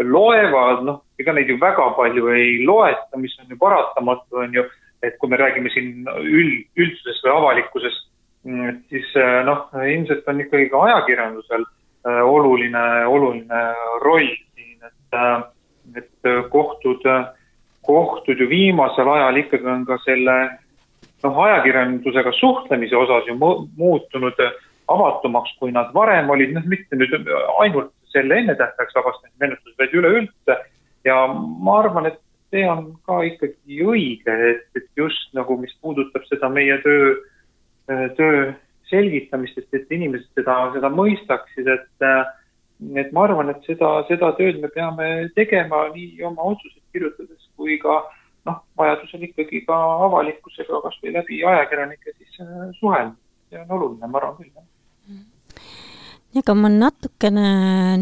[0.02, 4.64] loevad, noh, ega neid ju väga palju ei loeta, mis on ju paratamatu, on ju,
[5.04, 8.08] et kui me räägime siin üld, üldsusest või avalikkusest,
[8.48, 9.14] mm, siis
[9.46, 11.66] noh, ilmselt on ikkagi ka ajakirjandusel
[12.04, 13.62] oluline, oluline
[14.02, 17.06] roll siin, et, et kohtud,
[17.86, 20.36] kohtud ju viimasel ajal ikkagi on ka selle
[21.24, 24.40] noh, ajakirjandusega suhtlemise osas ju muutunud
[24.88, 27.14] avatumaks, kui nad varem olid, noh, mitte nüüd
[27.60, 30.58] ainult selle ennetähtajaks vabastamise menetluses, vaid üleüldse.
[31.04, 32.20] ja ma arvan, et
[32.54, 37.14] see on ka ikkagi õige, et, et just nagu, mis puudutab seda meie töö,
[38.16, 38.52] töö
[38.90, 42.08] selgitamist, et, et inimesed seda, seda mõistaksid, et
[42.98, 47.78] et ma arvan, et seda, seda tööd me peame tegema nii oma otsuseid kirjutades kui
[47.80, 48.00] ka
[48.48, 49.76] noh, vajadusel ikkagi ka
[50.08, 52.40] avalikkusega kas või läbi ajakirjanike siis
[52.80, 53.14] suhelda.
[53.48, 54.66] see on oluline, ma arvan küll, jah
[56.40, 57.48] aga ma natukene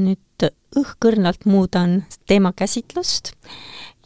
[0.01, 0.47] nüüd
[0.79, 3.35] õhkõrnalt muudan teemakäsitlust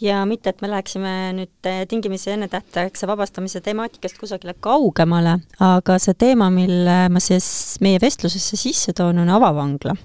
[0.03, 6.51] ja mitte, et me läheksime nüüd tingimisi ennetähtaegse vabastamise temaatikast kusagile kaugemale, aga see teema,
[6.53, 9.97] mille ma siis meie vestlusesse sisse toon, on avavangla.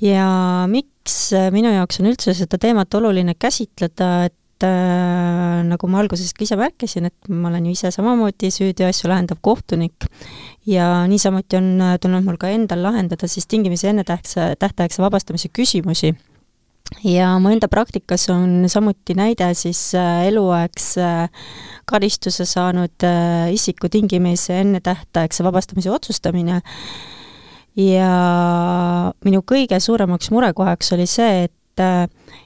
[0.00, 0.30] ja
[0.70, 6.44] miks minu jaoks on üldse seda teemat oluline käsitleda, et äh, nagu ma alguses ka
[6.44, 10.08] ise märkisin, et ma olen ju ise samamoodi süüteoasju lahendav kohtunik
[10.66, 16.14] ja niisamuti on äh, tulnud mul ka endal lahendada siis tingimisi ennetähtsa, tähtaegse vabastamise küsimusi.
[17.04, 21.30] ja mu enda praktikas on samuti näide siis äh, eluaegse äh,
[21.84, 23.06] karistuse saanud
[23.52, 26.60] isiku tingimisi ennetähtaegse vabastamise otsustamine
[27.76, 28.12] ja
[29.24, 31.52] minu kõige suuremaks murekohaks oli see, et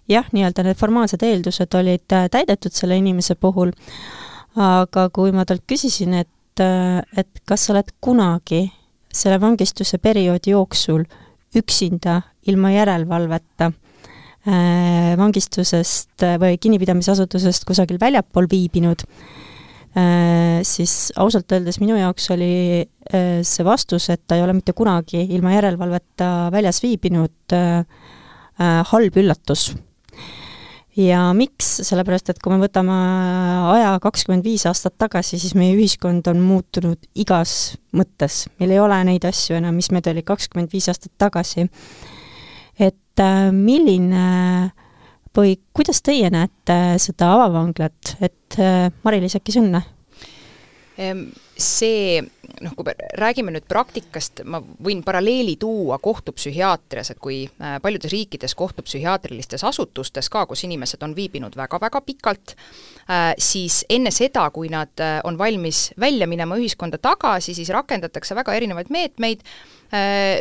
[0.08, 3.70] jah, nii-öelda need formaalsed eeldused olid täidetud selle inimese puhul,
[4.56, 6.28] aga kui ma talt küsisin, et,
[6.60, 8.64] äh, et kas sa oled kunagi
[9.12, 11.04] selle vangistuse perioodi jooksul
[11.56, 13.72] üksinda, ilma järelevalveta
[15.20, 19.02] vangistusest või kinnipidamisasutusest kusagil väljapool viibinud,
[20.64, 22.86] siis ausalt öeldes minu jaoks oli
[23.44, 27.84] see vastus, et ta ei ole mitte kunagi ilma järelevalveta väljas viibinud, äh,
[28.92, 29.70] halb üllatus.
[31.00, 32.94] Ja miks, sellepärast et kui me võtame
[33.74, 38.98] aja kakskümmend viis aastat tagasi, siis meie ühiskond on muutunud igas mõttes, meil ei ole
[39.08, 41.68] neid asju enam, mis meil oli kakskümmend viis aastat tagasi.
[42.78, 44.72] et äh, milline
[45.36, 49.84] või kuidas teie näete seda avavanglat, et äh, Mari-Liis, äkki Sõnne?
[51.60, 52.20] See
[52.60, 58.12] noh, kui me räägime nüüd praktikast, ma võin paralleeli tuua kohtupsühhiaatrias, et kui äh, paljudes
[58.12, 62.54] riikides kohtupsühhiaatrilistes asutustes ka, kus inimesed on viibinud väga-väga pikalt,
[63.08, 68.36] äh, siis enne seda, kui nad äh, on valmis välja minema ühiskonda tagasi, siis rakendatakse
[68.38, 69.44] väga erinevaid meetmeid,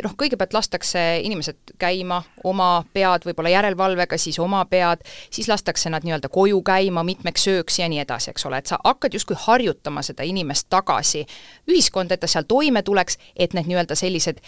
[0.03, 5.01] noh, kõigepealt lastakse inimesed käima oma pead, võib-olla järelevalvega, siis oma pead,
[5.33, 8.79] siis lastakse nad nii-öelda koju käima mitmeks ööks ja nii edasi, eks ole, et sa
[8.83, 11.25] hakkad justkui harjutama seda inimest tagasi
[11.69, 14.43] ühiskonda, et ta seal toime tuleks, et need nii-öelda sellised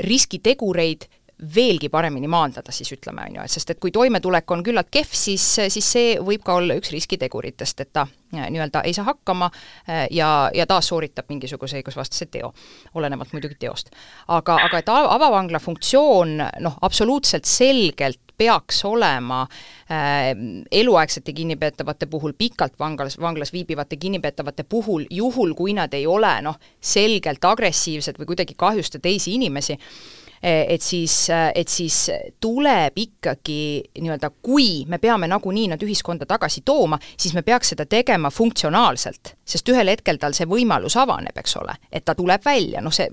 [0.00, 1.08] riskitegureid
[1.54, 5.10] veelgi paremini maandada, siis ütleme, on ju, et sest et kui toimetulek on küllalt kehv,
[5.18, 5.42] siis,
[5.72, 10.04] siis see võib ka olla üks riskiteguritest, et ta äh, nii-öelda ei saa hakkama äh,
[10.14, 12.52] ja, ja taas sooritab mingisuguse õigusvastase teo,
[12.94, 13.90] olenevalt muidugi teost.
[14.28, 20.32] aga, aga et avavangla funktsioon noh, absoluutselt selgelt peaks olema äh,
[20.70, 26.58] eluaegsete kinnipeetavate puhul, pikalt vanglas, vanglas viibivate kinnipeetavate puhul, juhul kui nad ei ole noh,
[26.80, 33.60] selgelt agressiivsed või kuidagi kahjusta teisi inimesi, Eh, et siis, eh, et siis tuleb ikkagi
[34.00, 39.34] nii-öelda, kui me peame nagunii nad ühiskonda tagasi tooma, siis me peaks seda tegema funktsionaalselt,
[39.44, 43.08] sest ühel hetkel tal see võimalus avaneb, eks ole, et ta tuleb välja, noh see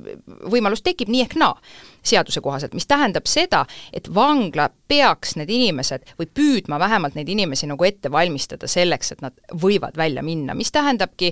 [0.51, 1.55] võimalus tekib nii ehk naa
[2.03, 3.63] seaduse kohaselt, mis tähendab seda,
[3.93, 9.21] et vangla peaks need inimesed või püüdma vähemalt neid inimesi nagu ette valmistada selleks, et
[9.23, 11.31] nad võivad välja minna, mis tähendabki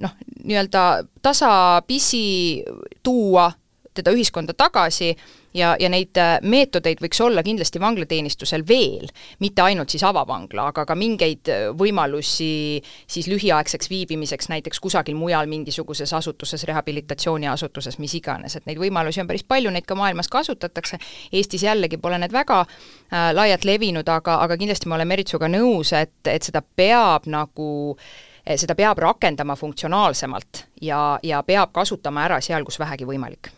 [0.00, 2.64] noh, nii-öelda tasapisi
[3.02, 3.50] tuua
[3.94, 5.14] teda ühiskonda tagasi
[5.54, 9.06] ja, ja neid äh, meetodeid võiks olla kindlasti vanglateenistusel veel,
[9.42, 15.48] mitte ainult siis avavangla, aga ka mingeid äh, võimalusi siis lühiaegseks viibimiseks näiteks kusagil mujal
[15.50, 20.98] mingisuguses asutuses, rehabilitatsiooniasutuses, mis iganes, et neid võimalusi on päris palju, neid ka maailmas kasutatakse,
[21.34, 25.92] Eestis jällegi pole need väga äh, laialt levinud, aga, aga kindlasti me oleme Meritsuga nõus,
[25.94, 27.96] et, et seda peab nagu
[28.44, 33.54] seda peab rakendama funktsionaalsemalt ja, ja peab kasutama ära seal, kus vähegi võimalik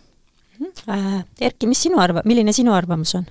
[1.41, 3.27] Erki, mis sinu arva-, milline sinu arvamus on?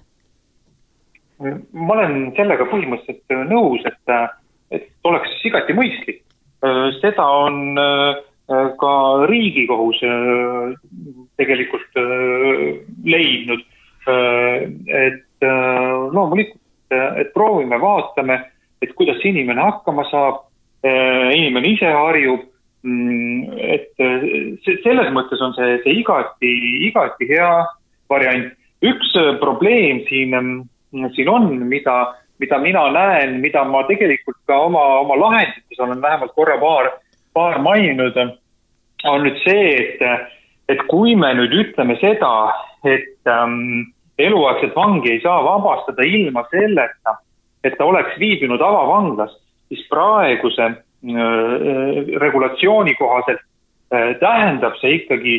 [1.76, 4.30] ma olen sellega põhimõtteliselt äh, nõus, et, äh,
[4.78, 6.22] et oleks igati mõistlik.
[7.02, 7.76] seda on
[8.80, 8.94] ka
[9.30, 10.00] Riigikohus
[11.38, 12.00] tegelikult
[13.06, 13.62] leidnud,
[14.88, 15.46] et
[16.16, 18.40] loomulikult, et proovime, vaatame,
[18.82, 20.42] et kuidas inimene hakkama saab,
[20.82, 22.48] inimene ise harjub,
[22.86, 24.04] et
[24.84, 26.52] selles mõttes on see, see igati,
[26.90, 27.50] igati hea
[28.10, 28.54] variant.
[28.86, 30.36] üks probleem siin,
[31.16, 31.96] siin on, mida
[32.40, 36.92] mida mina näen, mida ma tegelikult ka oma, oma lahendites olen vähemalt korra paar,
[37.34, 38.18] paar maininud,
[39.06, 40.32] on nüüd see, et,
[40.70, 42.32] et kui me nüüd ütleme seda,
[42.88, 47.20] et ähm, eluaegset vangi ei saa vabastada ilma selleta,
[47.64, 49.34] et ta oleks viibinud avavanglas,
[49.70, 50.74] siis praeguse
[52.22, 53.42] regulatsiooni kohaselt
[53.94, 55.36] äh, tähendab see ikkagi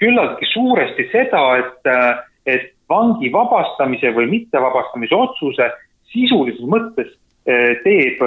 [0.00, 5.70] küllaltki suuresti seda, et äh,, et vangi vabastamise või mittevabastamise otsuse
[6.12, 7.08] sisulises mõttes
[7.44, 8.20] teeb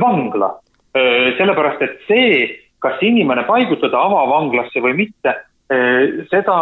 [0.00, 0.50] vangla.
[0.92, 2.34] Sellepärast, et see,
[2.84, 5.34] kas inimene paigutada avavanglasse või mitte,
[6.28, 6.56] seda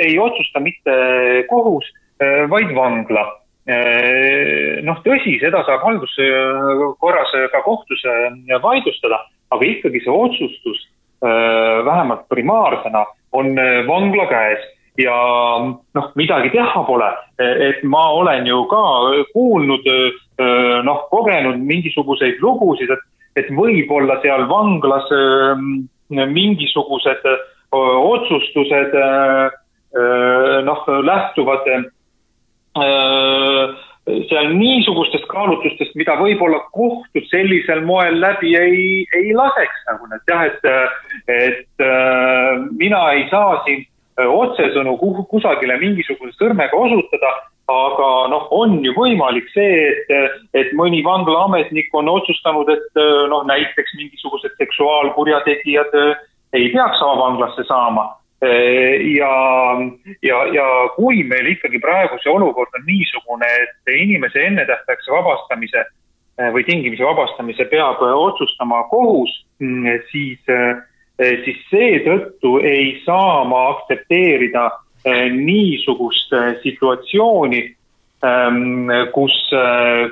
[0.00, 0.96] ei otsusta mitte
[1.52, 1.88] kohus,
[2.48, 3.26] vaid vangla.
[3.68, 8.00] Noh, tõsi, seda saab halduskorras ka kohtus
[8.62, 9.20] vaidlustada,
[9.52, 10.80] aga ikkagi see otsustus
[11.20, 13.04] vähemalt primaarsena
[13.36, 13.54] on
[13.86, 14.64] vangla käes.
[14.98, 15.14] Ja
[15.94, 17.06] noh, midagi teha pole,
[17.38, 18.80] et ma olen ju ka
[19.30, 19.84] kuulnud,
[20.82, 23.04] noh, kogenud mingisuguseid lugusid, et,
[23.38, 25.06] et võib-olla seal vanglas
[26.10, 27.30] mingisugused
[27.70, 28.96] otsustused
[30.66, 31.70] noh, lähtuvad
[34.28, 40.46] seal niisugustest kaalutlustest, mida võib-olla kohtud sellisel moel läbi ei, ei laseks nagu, et jah,
[40.48, 40.64] et,
[41.28, 41.86] et
[42.78, 43.84] mina ei saa siin
[44.18, 44.96] otsesõnu
[45.30, 47.34] kusagile mingisuguse sõrmega osutada,
[47.68, 53.94] aga noh, on ju võimalik see, et, et mõni vanglaametnik on otsustanud, et noh, näiteks
[54.00, 55.94] mingisugused seksuaalkurjategijad
[56.56, 58.08] ei peaks avavanglasse saama.
[58.40, 59.32] Ja,
[60.22, 65.82] ja, ja kui meil ikkagi praegu see olukord on niisugune, et inimese ennetähtaegse vabastamise
[66.54, 69.32] või tingimisi vabastamise peab otsustama kohus,
[70.12, 70.38] siis
[71.18, 74.68] Eh, siis seetõttu ei saa ma aktsepteerida
[75.34, 76.30] niisugust
[76.62, 77.62] situatsiooni,
[78.28, 79.34] ehm, kus,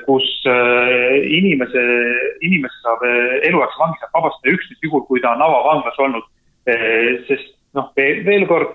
[0.06, 0.26] kus
[1.36, 1.84] inimese,
[2.40, 3.04] inimese saab,
[3.46, 6.32] eluaegse vangi saab vabastada üksnes juhul, kui ta on avavanglas olnud.
[7.28, 8.74] sest noh, veel kord,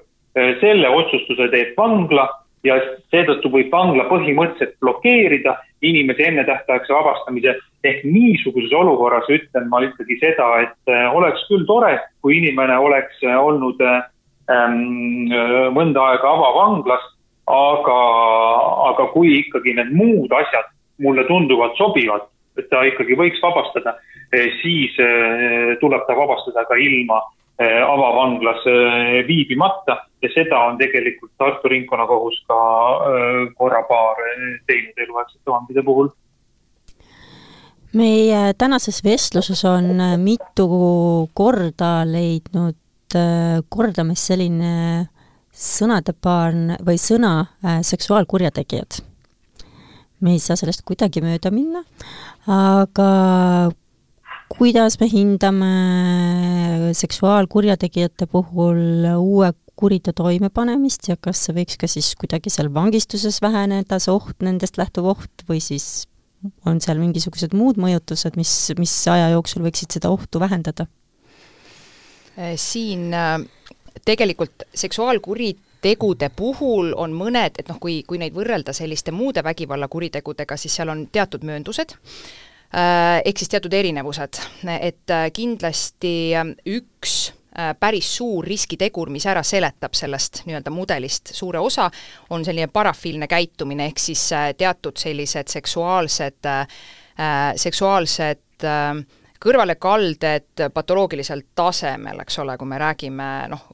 [0.62, 2.30] selle otsustuse teeb vangla
[2.66, 2.78] ja
[3.12, 7.56] seetõttu võib vangla põhimõtteliselt blokeerida inimese ennetähtaegse vabastamise.
[7.84, 13.24] ehk niisuguses olukorras ütlen ma ikkagi seda, et äh, oleks küll tore, kui inimene oleks
[13.26, 15.32] äh, olnud ähm,
[15.74, 17.02] mõnda aega avavanglas,
[17.48, 17.98] aga,
[18.92, 20.70] aga kui ikkagi need muud asjad
[21.02, 23.96] mulle tunduvad sobivad, et ta ikkagi võiks vabastada,
[24.62, 24.94] siis
[25.82, 27.41] tuleb ta vabastada ka ilma Eh,
[27.86, 32.60] avavanglas eh, viibimata ja seda on tegelikult Tartu Ringkonnakohus ka
[33.12, 34.20] eh, korra paar
[34.68, 36.12] teinud eluaegsete vangide puhul
[37.98, 40.68] meie tänases vestluses on mitu
[41.34, 42.78] korda leidnud
[43.70, 45.08] kordamist selline
[45.52, 46.56] sõnadepaar
[46.88, 47.34] või sõna
[47.84, 49.02] seksuaalkurjategijad.
[50.22, 51.84] me ei saa sellest kuidagi mööda minna,
[52.48, 53.10] aga
[54.52, 55.72] kuidas me hindame
[56.98, 63.98] seksuaalkurjategijate puhul uue kuriteo toimepanemist ja kas see võiks ka siis kuidagi seal vangistuses väheneda,
[64.00, 66.06] see oht, nendest lähtuv oht, või siis
[66.70, 70.88] on seal mingisugused muud mõjutused, mis, mis aja jooksul võiksid seda ohtu vähendada?
[72.38, 73.42] Äh, siin äh,
[74.06, 80.78] tegelikult seksuaalkuritegude puhul on mõned, et noh, kui, kui neid võrrelda selliste muude vägivallakuritegudega, siis
[80.78, 81.98] seal on teatud mööndused,
[82.72, 84.40] ehk siis teatud erinevused,
[84.80, 87.34] et äh, kindlasti äh, üks
[87.80, 91.90] päris suur riskitegur, mis ära seletab sellest nii-öelda mudelist suure osa,
[92.32, 94.22] on selline parafiilne käitumine, ehk siis
[94.56, 96.48] teatud sellised seksuaalsed,
[97.60, 98.64] seksuaalsed
[99.44, 103.68] kõrvalekalded patoloogilisel tasemel, eks ole, kui me räägime noh,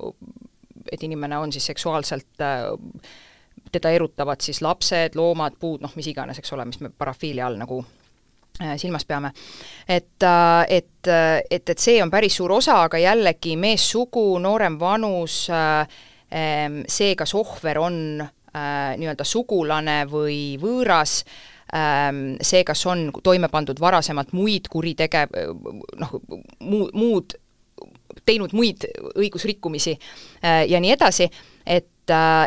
[0.91, 2.33] et inimene on siis seksuaalselt
[3.77, 7.62] teda erutavad siis lapsed, loomad, puud, noh mis iganes, eks ole, mis me parafiilia all
[7.62, 7.96] nagu Äh,
[8.78, 9.32] silmas peame.
[9.88, 14.80] et, äh, et, äh, et, et see on päris suur osa, aga jällegi meessugu, noorem
[14.80, 15.48] vanus,
[16.88, 17.99] see, kas ohver on
[18.97, 21.22] nii-öelda sugulane või võõras,
[22.41, 25.28] see, kas on toime pandud varasemalt muid kuritege-,
[26.01, 26.16] noh,
[26.60, 27.38] muud, muud,
[28.28, 28.84] teinud muid
[29.14, 29.93] õigusrikkumisi
[30.41, 31.30] ja nii edasi,
[31.64, 31.88] et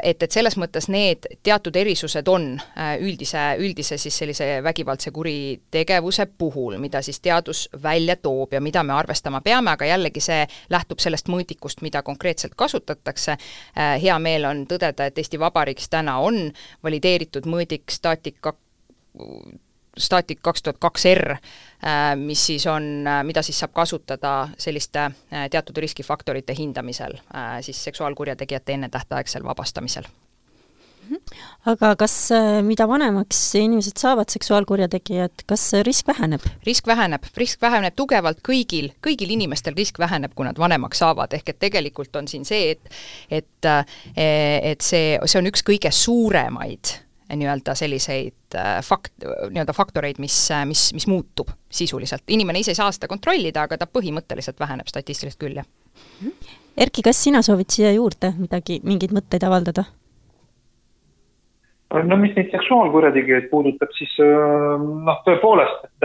[0.03, 2.53] et, et selles mõttes need teatud erisused on
[3.01, 8.95] üldise, üldise siis sellise vägivaldse kuritegevuse puhul, mida siis teadus välja toob ja mida me
[8.97, 13.37] arvestama peame, aga jällegi see lähtub sellest mõõdikust, mida konkreetselt kasutatakse.
[14.03, 16.53] hea meel on tõdeda, et Eesti Vabariigis täna on
[16.83, 18.55] valideeritud mõõdik staatika
[19.99, 25.11] Static kaks tuhat kaks R, äh, mis siis on, äh, mida siis saab kasutada selliste
[25.11, 27.19] äh, teatud riskifaktorite hindamisel,
[27.61, 30.07] siis seksuaalkurjategijate ennetähtaegsel vabastamisel.
[31.67, 32.13] Aga kas,
[32.63, 36.45] mida vanemaks inimesed saavad, seksuaalkurjategijad, kas risk väheneb?
[36.67, 41.51] risk väheneb, risk väheneb tugevalt kõigil, kõigil inimestel risk väheneb, kui nad vanemaks saavad, ehk
[41.51, 43.71] et tegelikult on siin see, et et,
[44.15, 46.95] et see, see on üks kõige suuremaid
[47.37, 49.13] nii-öelda selliseid äh, fakt,
[49.51, 52.23] nii-öelda faktoreid, mis, äh, mis, mis muutub sisuliselt.
[52.29, 55.67] inimene ise ei saa seda kontrollida, aga ta põhimõtteliselt väheneb statistiliselt küll, jah.
[56.81, 59.85] Erki, kas sina soovid siia juurde midagi, mingeid mõtteid avaldada?
[61.91, 64.27] no mis neid seksuaalkurjategijaid puudutab, siis äh,
[65.07, 66.03] noh, tõepoolest, et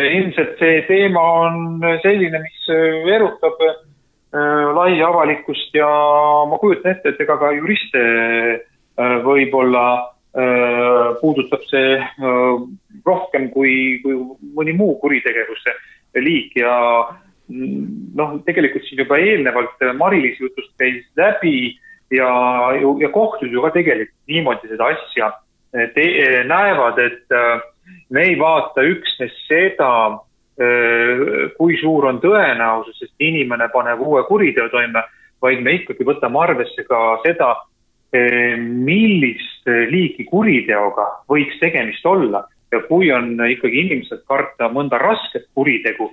[0.00, 1.54] ilmselt see teema on
[2.00, 2.70] selline, mis
[3.12, 3.60] erutab
[4.32, 5.90] laia avalikkust ja
[6.48, 8.69] ma kujutan ette, et ega ka juriste Äh,
[9.24, 12.62] võib-olla äh, puudutab see äh,
[13.06, 14.16] rohkem kui, kui
[14.56, 15.74] mõni muu kuritegevuse
[16.20, 16.74] liik ja
[17.48, 21.76] mm, noh, tegelikult siin juba eelnevalt Mari-Liis jutust käis läbi
[22.12, 22.30] ja,
[22.76, 25.30] ja kohtud ju ka tegelikult niimoodi seda asja
[25.70, 26.04] te,
[26.50, 27.30] näevad, et
[28.10, 30.18] me ei vaata üksnes seda,
[31.54, 35.04] kui suur on tõenäosus, et inimene paneb uue kuriteo toime,
[35.42, 37.52] vaid me ikkagi võtame arvesse ka seda,
[38.12, 42.44] millist liiki kuriteoga võiks tegemist olla?
[42.70, 46.10] Ja kui on ikkagi inimesed karta mõnda rasket kuritegu,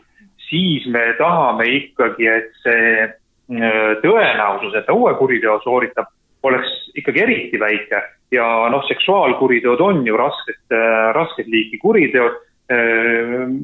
[0.49, 6.09] siis me tahame ikkagi, et see eh, tõenäosus, et ta uue kuriteo sooritab,
[6.43, 8.01] oleks ikkagi eriti väike.
[8.33, 10.73] Ja noh, seksuaalkuriteod on ju rasked,
[11.15, 12.41] rasket liiki kuriteod,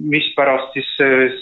[0.07, 0.91] mispärast siis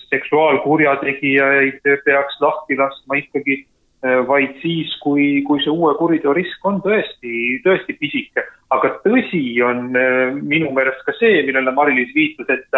[0.10, 3.71] seksuaalkurjategijaid peaks lahti laskma ikkagi Äh,
[4.02, 8.44] vaid siis, kui, kui see uue kuriteo risk on tõesti, tõesti pisike.
[8.74, 12.78] aga tõsi on äh, minu meelest ka see, millele Mari-Liis viitas, et,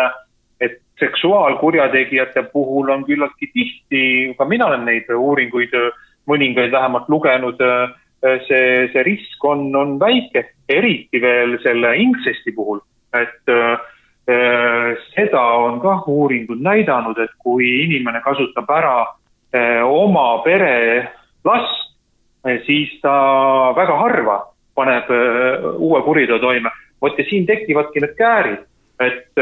[0.59, 4.03] et seksuaalkurjategijate puhul on küllaltki tihti,
[4.37, 5.71] ka mina olen neid uuringuid,
[6.27, 7.95] mõningaid vähemalt lugenud, äh,
[8.49, 13.55] see, see risk on, on väike, eriti veel selle intsesti puhul, et
[15.13, 18.95] seda on kah uuringud näidanud, et kui inimene kasutab ära
[19.53, 21.11] oma pere
[21.45, 21.95] last,
[22.45, 24.37] eh, siis ta väga harva
[24.75, 26.71] paneb eh, uue kuriteo toime.
[27.03, 28.61] vot ja siin tekivadki need käärid,
[29.03, 29.39] et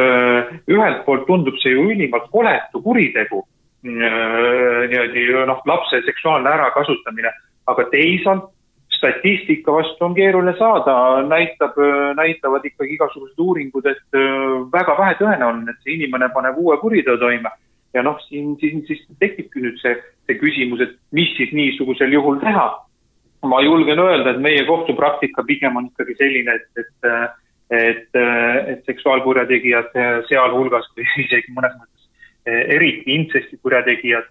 [0.66, 3.44] ühelt poolt tundub see ju ülimalt koletu kuritegu,
[3.86, 7.30] niimoodi noh, lapse seksuaalne ärakasutamine,
[7.70, 8.50] aga teisalt
[8.98, 10.96] statistika vastu on keeruline saada,
[11.30, 11.78] näitab,
[12.18, 14.20] näitavad ikkagi igasugused uuringud, et
[14.74, 17.54] väga vähe tõenäoline, et see inimene paneb uue kuriteo toime
[17.94, 19.96] ja noh, siin, siin siis tekibki nüüd see,
[20.28, 22.70] see küsimus, et mis siis niisugusel juhul teha.
[23.42, 27.08] ma julgen öelda, et meie kohtupraktika pigem on ikkagi selline, et, et,
[27.74, 28.20] et,
[28.74, 29.98] et seksuaalkurjategijad
[30.30, 32.00] sealhulgas või isegi mõnes mõttes
[32.46, 34.30] eriti intsesti kurjategijad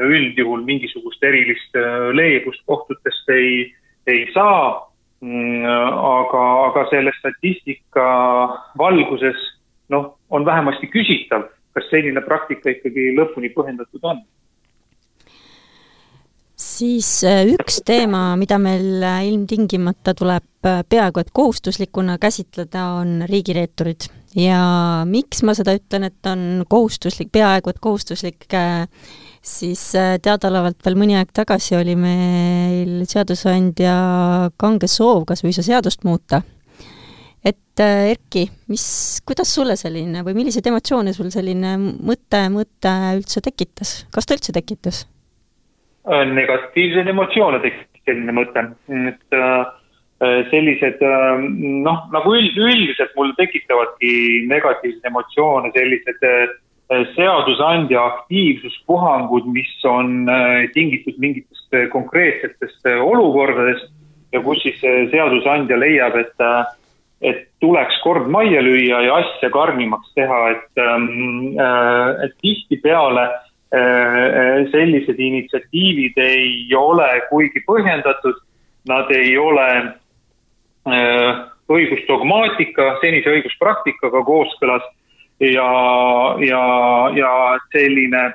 [0.00, 1.76] üldjuhul mingisugust erilist
[2.16, 3.72] leebust kohtutest ei,
[4.08, 4.84] ei saa.
[5.20, 8.06] aga, aga selle statistika
[8.78, 9.38] valguses
[9.88, 11.46] noh, on vähemasti küsitav
[11.76, 14.24] kas selline praktika ikkagi lõpuni põhjendatud on?
[16.56, 23.26] siis äh, üks teema, mida meil äh, ilmtingimata tuleb äh, peaaegu et kohustuslikuna käsitleda, on
[23.28, 24.08] riigireeturid.
[24.36, 24.60] ja
[25.08, 28.48] miks ma seda ütlen, et on kohustuslik, peaaegu et kohustuslik,
[29.44, 29.84] siis
[30.22, 33.94] teadaolevalt veel mõni aeg tagasi oli meil seadusandja
[34.56, 36.42] kange soov kas suisa seadust muuta
[37.46, 38.86] et äh, Erki, mis,
[39.26, 44.54] kuidas sulle selline või milliseid emotsioone sul selline mõte, mõte üldse tekitas, kas ta üldse
[44.56, 45.04] tekitas?
[46.10, 48.62] Äh, negatiivseid emotsioone tekitas selline mõte,
[49.12, 49.58] et äh,
[50.50, 56.24] sellised noh, nagu üld, üldiselt mul tekitavadki negatiivseid emotsioone sellised
[57.12, 60.30] seadusandja aktiivsuspuhangud, mis on
[60.72, 63.90] tingitud mingitest konkreetsetest olukordadest
[64.32, 64.80] ja kus siis
[65.12, 66.46] seadusandja leiab, et
[67.20, 74.66] et tuleks kord majja lüüa ja asja karmimaks teha, et, ähm, äh, et tihtipeale äh,
[74.72, 78.40] sellised initsiatiivid ei ole kuigi põhjendatud,
[78.88, 79.68] nad ei ole
[80.86, 84.84] äh, õigusdogmaatika, senise õiguspraktikaga kooskõlas
[85.40, 85.70] ja,
[86.44, 86.64] ja,
[87.16, 87.32] ja
[87.72, 88.32] selline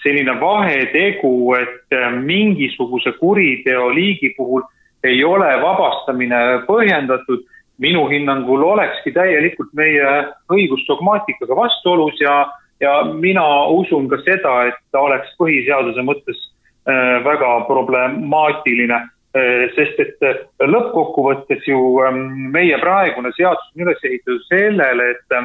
[0.00, 4.62] selline vahetegu, et mingisuguse kuriteoliigi puhul
[5.04, 7.44] ei ole vabastamine põhjendatud,
[7.80, 10.08] minu hinnangul olekski täielikult meie
[10.52, 12.34] õigusdogmaatikaga vastuolus ja,
[12.80, 20.02] ja mina usun ka seda, et ta oleks põhiseaduse mõttes äh, väga problemaatiline äh,, sest
[20.04, 22.20] et äh, lõppkokkuvõttes ju äh,
[22.52, 25.40] meie praegune seadus on üles ehitatud sellele, et,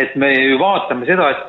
[0.00, 1.46] et me ju vaatame seda, et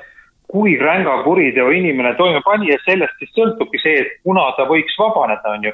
[0.49, 4.95] kui ränga kuriteo inimene toime pani ja sellest siis sõltubki see, et kuna ta võiks
[4.99, 5.73] vabaneda, on ju.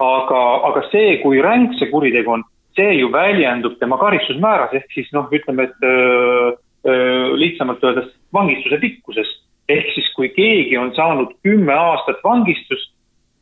[0.00, 2.44] Aga, aga see, kui ränk see kuritegu on,
[2.78, 6.52] see ju väljendub tema karistusmääras, ehk siis noh, ütleme, et öö,
[6.86, 9.36] öö, lihtsamalt öeldes vangistuse pikkuses.
[9.70, 12.90] ehk siis, kui keegi on saanud kümme aastat vangistust,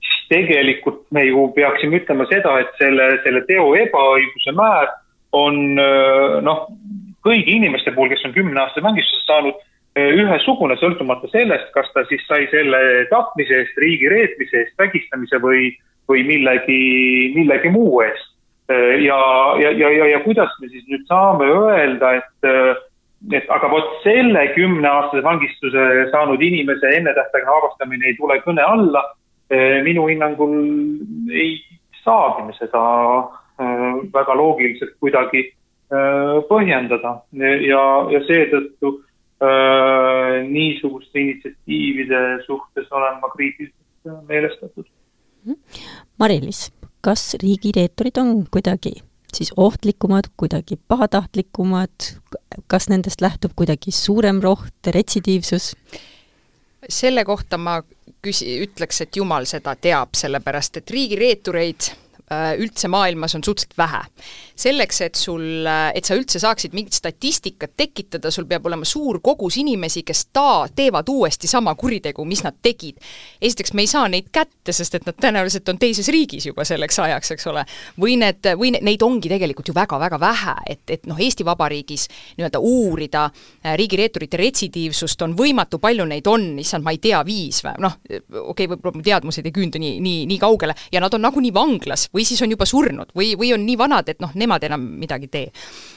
[0.04, 4.90] siis tegelikult me ju peaksime ütlema seda, et selle, selle teo ebaõiguse määr
[5.32, 5.56] on
[6.44, 6.66] noh,
[7.24, 9.56] kõigi inimeste puhul, kes on kümne aasta vangistust saanud,
[9.98, 15.72] ühesugune, sõltumata sellest, kas ta siis sai selle tapmise eest, riigi reetmise eest, vägistamise või,
[16.10, 16.82] või millegi,
[17.34, 18.34] millegi muu eest.
[18.68, 19.18] Ja,
[19.62, 22.48] ja, ja, ja, ja kuidas me siis nüüd saame öelda, et,
[23.32, 29.04] et aga vot selle kümneaastase vangistuse saanud inimese ennetähtaegne vabastamine ei tule kõne alla.
[29.82, 30.52] minu hinnangul
[31.32, 31.54] ei
[32.04, 32.82] saagi me seda
[34.12, 35.46] väga loogiliselt kuidagi
[36.48, 37.14] põhjendada.
[37.32, 38.98] Ja, ja seetõttu
[40.48, 44.86] niisuguste initsiatiivide suhtes olen ma kriitiliselt meelestatud.
[46.18, 46.68] Mari-Liis,
[47.08, 48.92] kas riigireeturid on kuidagi
[49.34, 51.90] siis ohtlikumad, kuidagi pahatahtlikumad,
[52.66, 55.74] kas nendest lähtub kuidagi suurem roht, retsidiivsus?
[56.88, 57.80] selle kohta ma
[58.26, 61.90] küsi-, ütleks, et jumal seda teab, sellepärast et riigireetureid
[62.58, 64.02] üldse maailmas on suhteliselt vähe.
[64.58, 69.20] selleks, et sul, äh, et sa üldse saaksid mingit statistikat tekitada, sul peab olema suur
[69.22, 72.96] kogus inimesi, kes ta-, teevad uuesti sama kuritegu, mis nad tegid.
[73.40, 76.98] esiteks, me ei saa neid kätte, sest et nad tõenäoliselt on teises riigis juba selleks
[76.98, 77.64] ajaks, eks ole.
[78.00, 82.58] või need, või neid ongi tegelikult ju väga-väga vähe, et, et noh, Eesti Vabariigis nii-öelda
[82.58, 87.78] uurida äh, riigireeturite retsidiivsust on võimatu, palju neid on, issand, ma ei tea, viis või
[87.86, 91.22] noh, okei okay,, võib-olla mu teadmused ei küündu nii, nii, nii kaugele ja nad on
[91.28, 94.64] nagunii vanglas või siis on juba surnud või, või on nii vanad, et noh, nemad
[94.64, 95.52] enam midagi ei tee.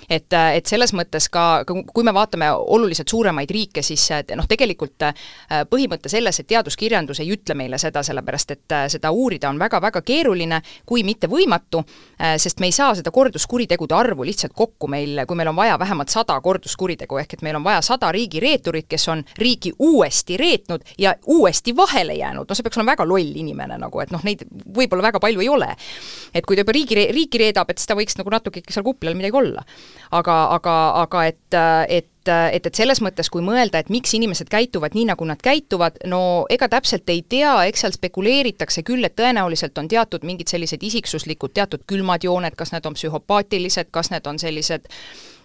[0.09, 5.25] Et, et selles mõttes ka, kui me vaatame oluliselt suuremaid riike, siis noh, tegelikult äh,
[5.69, 10.01] põhimõte selles, et teaduskirjandus ei ütle meile seda, sellepärast et äh, seda uurida on väga-väga
[10.05, 11.83] keeruline, kui mitte võimatu,
[12.19, 15.79] äh, sest me ei saa seda korduskuritegude arvu lihtsalt kokku meil, kui meil on vaja
[15.79, 20.85] vähemalt sada korduskuritegu, ehk et meil on vaja sada riigireeturit, kes on riiki uuesti reetnud
[21.01, 24.43] ja uuesti vahele jäänud, no see peaks olema väga loll inimene nagu, et noh, neid
[24.75, 25.71] võib-olla väga palju ei ole
[26.33, 28.85] et kui ta juba riigi, riiki reedab, et siis ta võiks nagu natuke ikka seal
[28.85, 29.63] kupli all midagi olla.
[30.11, 34.93] Aga, aga, aga et, et et, et selles mõttes, kui mõelda, et miks inimesed käituvad
[34.93, 39.77] nii, nagu nad käituvad, no ega täpselt ei tea, eks seal spekuleeritakse küll, et tõenäoliselt
[39.81, 44.37] on teatud mingid sellised isiksuslikud teatud külmad jooned, kas need on psühhopaatilised, kas need on
[44.41, 44.85] sellised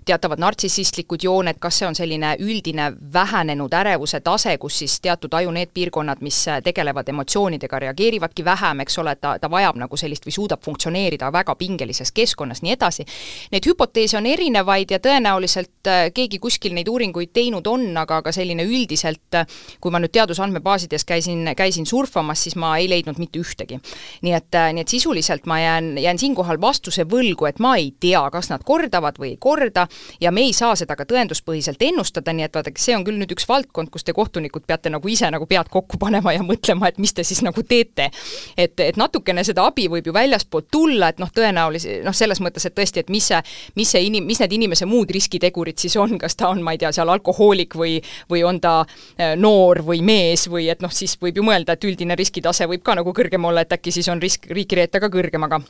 [0.07, 5.51] teatavad nartsissistlikud jooned, kas see on selline üldine vähenenud ärevuse tase, kus siis teatud aju
[5.55, 10.37] need piirkonnad, mis tegelevad emotsioonidega, reageerivadki vähem, eks ole, ta, ta vajab nagu sellist või
[10.37, 13.07] suudab funktsioneerida väga pingelises keskkonnas, nii edasi.
[13.53, 18.35] Neid hüpoteese on erinevaid ja tõenäoliselt äh, keegi kuskil neid uuringuid teinud on, aga, aga
[18.35, 19.47] selline üldiselt, äh,
[19.81, 23.81] kui ma nüüd teadusandmebaasides käisin, käisin surfamas, siis ma ei leidnud mitte ühtegi.
[24.23, 27.93] nii et, äh, nii et sisuliselt ma jään, jään siinkohal vastuse võlgu, et ma ei
[28.01, 29.87] tea, kas nad kordavad või ei korda,
[30.21, 33.33] ja me ei saa seda ka tõenduspõhiselt ennustada, nii et vaadake, see on küll nüüd
[33.37, 36.99] üks valdkond, kus te kohtunikud peate nagu ise nagu pead kokku panema ja mõtlema, et
[37.03, 38.11] mis te siis nagu teete.
[38.57, 42.67] et, et natukene seda abi võib ju väljastpoolt tulla, et noh, tõenäoliselt noh, selles mõttes,
[42.67, 43.41] et tõesti, et mis see,
[43.77, 46.83] mis see inim-, mis need inimese muud riskitegurid siis on, kas ta on, ma ei
[46.83, 47.99] tea, seal alkohoolik või
[48.31, 51.89] või on ta äh, noor või mees või et noh, siis võib ju mõelda, et
[51.89, 55.13] üldine riskitase võib ka nagu kõrgem olla, et äkki siis on risk riiki reeta ka
[55.13, 55.63] kõrgem, aga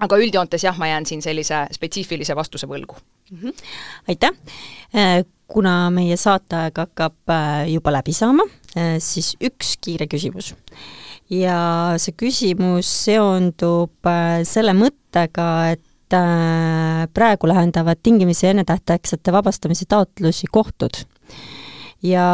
[0.00, 2.96] aga üldjoontes jah, ma jään siin sellise spetsiifilise vastuse võlgu
[3.30, 3.38] mm.
[3.42, 3.52] -hmm.
[4.08, 4.32] aitäh!
[4.96, 8.46] Äh, kuna meie saateaeg hakkab äh, juba läbi saama,
[8.76, 10.54] äh, siis üks kiire küsimus.
[11.30, 14.10] ja see küsimus seondub
[14.42, 15.46] selle mõttega,
[15.76, 15.86] et
[17.14, 21.04] praegu lahendavad tingimisi ennetähtaegsete vabastamise taotlusi kohtud
[22.02, 22.26] ja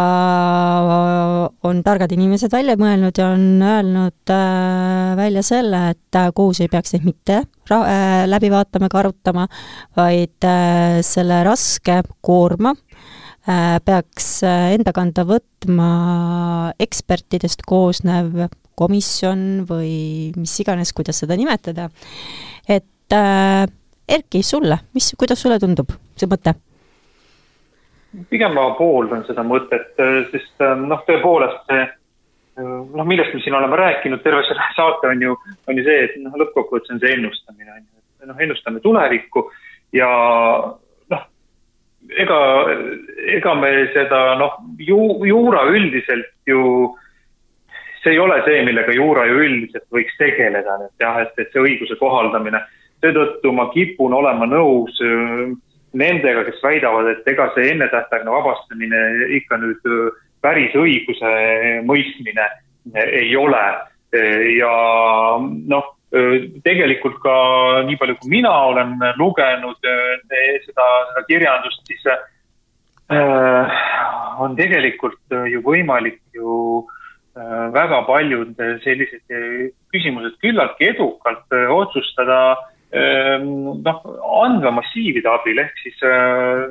[1.66, 6.70] on targad inimesed välja mõelnud ja on öelnud äh, välja selle, et äh, kohus ei
[6.70, 7.40] peaks neid mitte
[7.70, 9.46] ra-, äh, läbi vaatama ega arutama,
[9.98, 10.48] vaid
[11.06, 12.74] selle raske koorma
[13.46, 15.90] peaks enda kanda võtma
[16.82, 21.86] ekspertidest koosnev komisjon või mis iganes, kuidas seda nimetada,
[22.66, 23.14] et
[24.06, 26.54] Erki, sulle, mis, kuidas sulle tundub see mõte?
[28.30, 29.94] Pigem ma pooldan seda mõtet,
[30.32, 31.86] sest noh, tõepoolest see
[32.56, 35.36] noh, millest me siin oleme rääkinud, terve selle saate on ju,
[35.68, 38.28] on ju see, et noh, lõppkokkuvõttes on see ennustamine, on ju.
[38.30, 39.46] noh, ennustame tulevikku
[39.96, 40.08] ja
[41.12, 41.26] noh,
[42.24, 42.38] ega,
[43.36, 46.62] ega me seda noh, ju, juura üldiselt ju,
[48.02, 51.62] see ei ole see, millega juura ju üldiselt võiks tegeleda, et jah, et, et see
[51.68, 52.64] õiguse kohaldamine.
[53.04, 54.96] seetõttu ma kipun olema nõus
[55.96, 59.02] nendega, kes väidavad, et ega see ennetähtaegne vabastamine
[59.38, 59.84] ikka nüüd
[60.44, 61.32] päris õiguse
[61.88, 62.48] mõistmine
[62.94, 63.66] ei ole.
[64.56, 64.72] ja
[65.42, 65.88] noh,
[66.64, 67.36] tegelikult ka
[67.88, 72.06] nii palju, kui mina olen lugenud seda, seda kirjandust, siis
[74.38, 76.86] on tegelikult ju võimalik ju
[77.74, 79.34] väga paljud sellised
[79.92, 84.02] küsimused küllaltki edukalt otsustada äh, noh,
[84.44, 85.96] andmemassiivide abil, ehk siis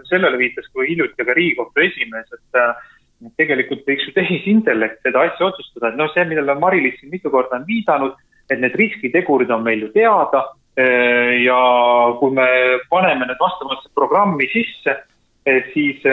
[0.07, 2.59] sellele viitas ka hiljuti ka Riigikohtu esimees, et
[3.39, 7.59] tegelikult võiks ju tehisintellekt seda asja otsustada, et noh, see, millele Mari-Liis siin mitu korda
[7.59, 8.16] on viidanud,
[8.51, 10.43] et need riskitegurid on meil ju teada
[10.78, 11.59] eh, ja
[12.20, 12.47] kui me
[12.91, 14.97] paneme need vastavasse programmi sisse,
[15.47, 16.03] eh, siis,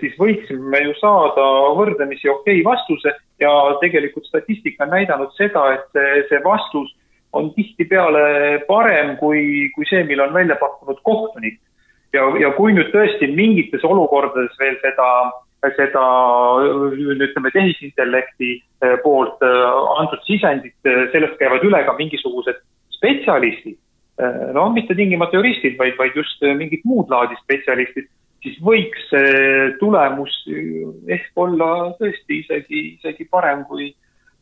[0.00, 1.46] siis võiksime ju saada
[1.78, 3.16] võrdlemisi okei okay vastuse.
[3.42, 6.92] Ja tegelikult statistika on näidanud seda, et see, see vastus
[7.34, 11.60] on tihtipeale parem kui, kui see, mille on välja pakkunud kohtunik.
[12.14, 15.08] ja, ja kui nüüd tõesti mingites olukordades veel seda
[15.72, 16.04] seda
[16.60, 18.50] ütleme, tehisintellekti
[18.84, 19.70] eh, poolt eh,
[20.00, 22.60] antud sisendit, eh, sellest käivad üle ka mingisugused
[22.98, 23.78] spetsialistid,
[24.54, 28.06] no mitte tingimata juristid, vaid, vaid just mingid muud laadi spetsialistid,
[28.44, 30.36] siis võiks see tulemus
[31.10, 33.90] ehk olla tõesti isegi, isegi parem kui,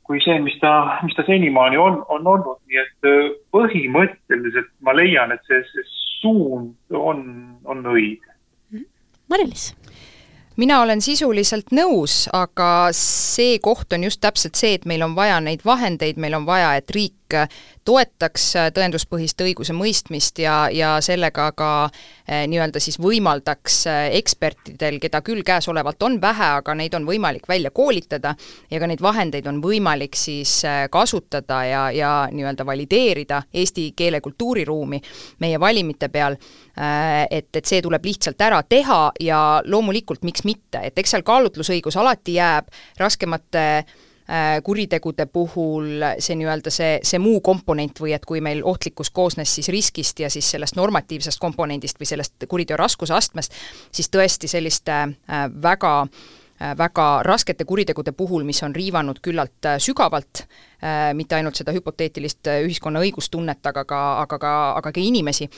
[0.07, 3.11] kui see, mis ta, mis ta senimaani on, on olnud, nii et
[3.55, 5.87] põhimõtteliselt ma leian, et see, see
[6.23, 7.23] suund on,
[7.65, 8.35] on õige.
[9.33, 9.71] Mari-Liis
[10.57, 15.41] mina olen sisuliselt nõus, aga see koht on just täpselt see, et meil on vaja
[15.41, 17.17] neid vahendeid, meil on vaja, et riik
[17.85, 23.83] toetaks tõenduspõhist õigusemõistmist ja, ja sellega ka eh, nii-öelda siis võimaldaks
[24.19, 28.35] ekspertidel, keda küll käesolevalt on vähe, aga neid on võimalik välja koolitada
[28.71, 30.61] ja ka neid vahendeid on võimalik siis
[30.91, 35.01] kasutada ja, ja nii-öelda valideerida eesti keele kultuuriruumi
[35.43, 36.37] meie valimite peal,
[37.31, 41.99] et, et see tuleb lihtsalt ära teha ja loomulikult miks mitte, et eks seal kaalutlusõigus
[42.01, 42.71] alati jääb
[43.01, 43.85] raskemate Äh,
[44.65, 49.69] kuritegude puhul see nii-öelda see, see muu komponent või et kui meil ohtlikkus koosnes siis
[49.69, 53.53] riskist ja siis sellest normatiivsest komponendist või sellest kuriteo raskusastmest,
[53.93, 56.42] siis tõesti selliste äh, väga äh, Äh,
[56.79, 62.51] väga raskete kuritegude puhul, mis on riivanud küllalt äh, sügavalt äh, mitte ainult seda hüpoteetilist
[62.53, 65.49] ühiskonna õigustunnet, aga ka, aga ka, aga ka inimesi,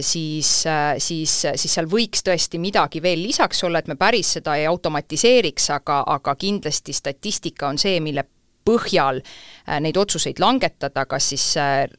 [0.00, 0.50] siis,
[0.98, 5.70] siis, siis seal võiks tõesti midagi veel lisaks olla, et me päris seda ei automatiseeriks,
[5.78, 8.24] aga, aga kindlasti statistika on see, mille
[8.62, 9.18] põhjal
[9.82, 11.46] neid otsuseid langetada, kas siis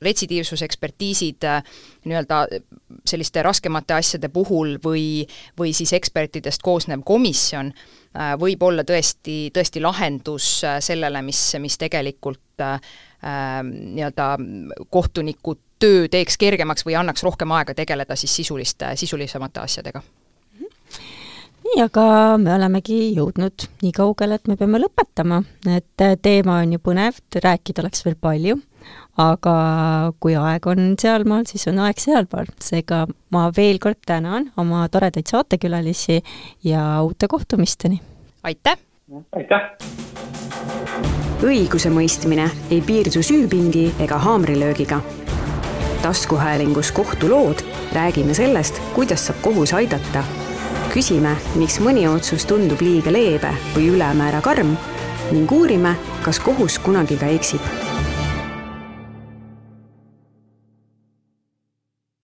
[0.02, 1.44] retsidiivsusekspertiisid
[2.08, 2.46] nii-öelda
[3.10, 5.26] selliste raskemate asjade puhul või,
[5.60, 8.02] või siis ekspertidest koosnev komisjon Äh,
[8.40, 12.80] võib olla tõesti, tõesti lahendus äh, sellele, mis, mis tegelikult äh,
[13.64, 14.28] nii-öelda
[14.94, 20.04] kohtuniku töö teeks kergemaks või annaks rohkem aega tegeleda siis sisuliste, sisulisemate asjadega.
[21.64, 22.04] Nii, aga
[22.38, 25.40] me olemegi jõudnud nii kaugele, et me peame lõpetama,
[25.72, 28.60] et teema on ju põnev, rääkida oleks veel palju,
[29.20, 33.04] aga kui aeg on sealmaal, siis on aeg sealmaal, seega
[33.34, 36.22] ma veel kord tänan oma toredaid saatekülalisi
[36.66, 38.02] ja uute kohtumisteni!
[38.44, 38.78] aitäh!
[39.38, 39.70] aitäh!
[41.44, 45.02] õigusemõistmine ei piirdu süüpingi ega haamrilöögiga.
[46.02, 47.62] taskuhäälingus Kohtulood
[47.94, 50.24] räägime sellest, kuidas saab kohus aidata.
[50.94, 54.78] küsime, miks mõni otsus tundub liiga leebe või ülemäära karm
[55.32, 57.93] ning uurime, kas kohus kunagi ka eksib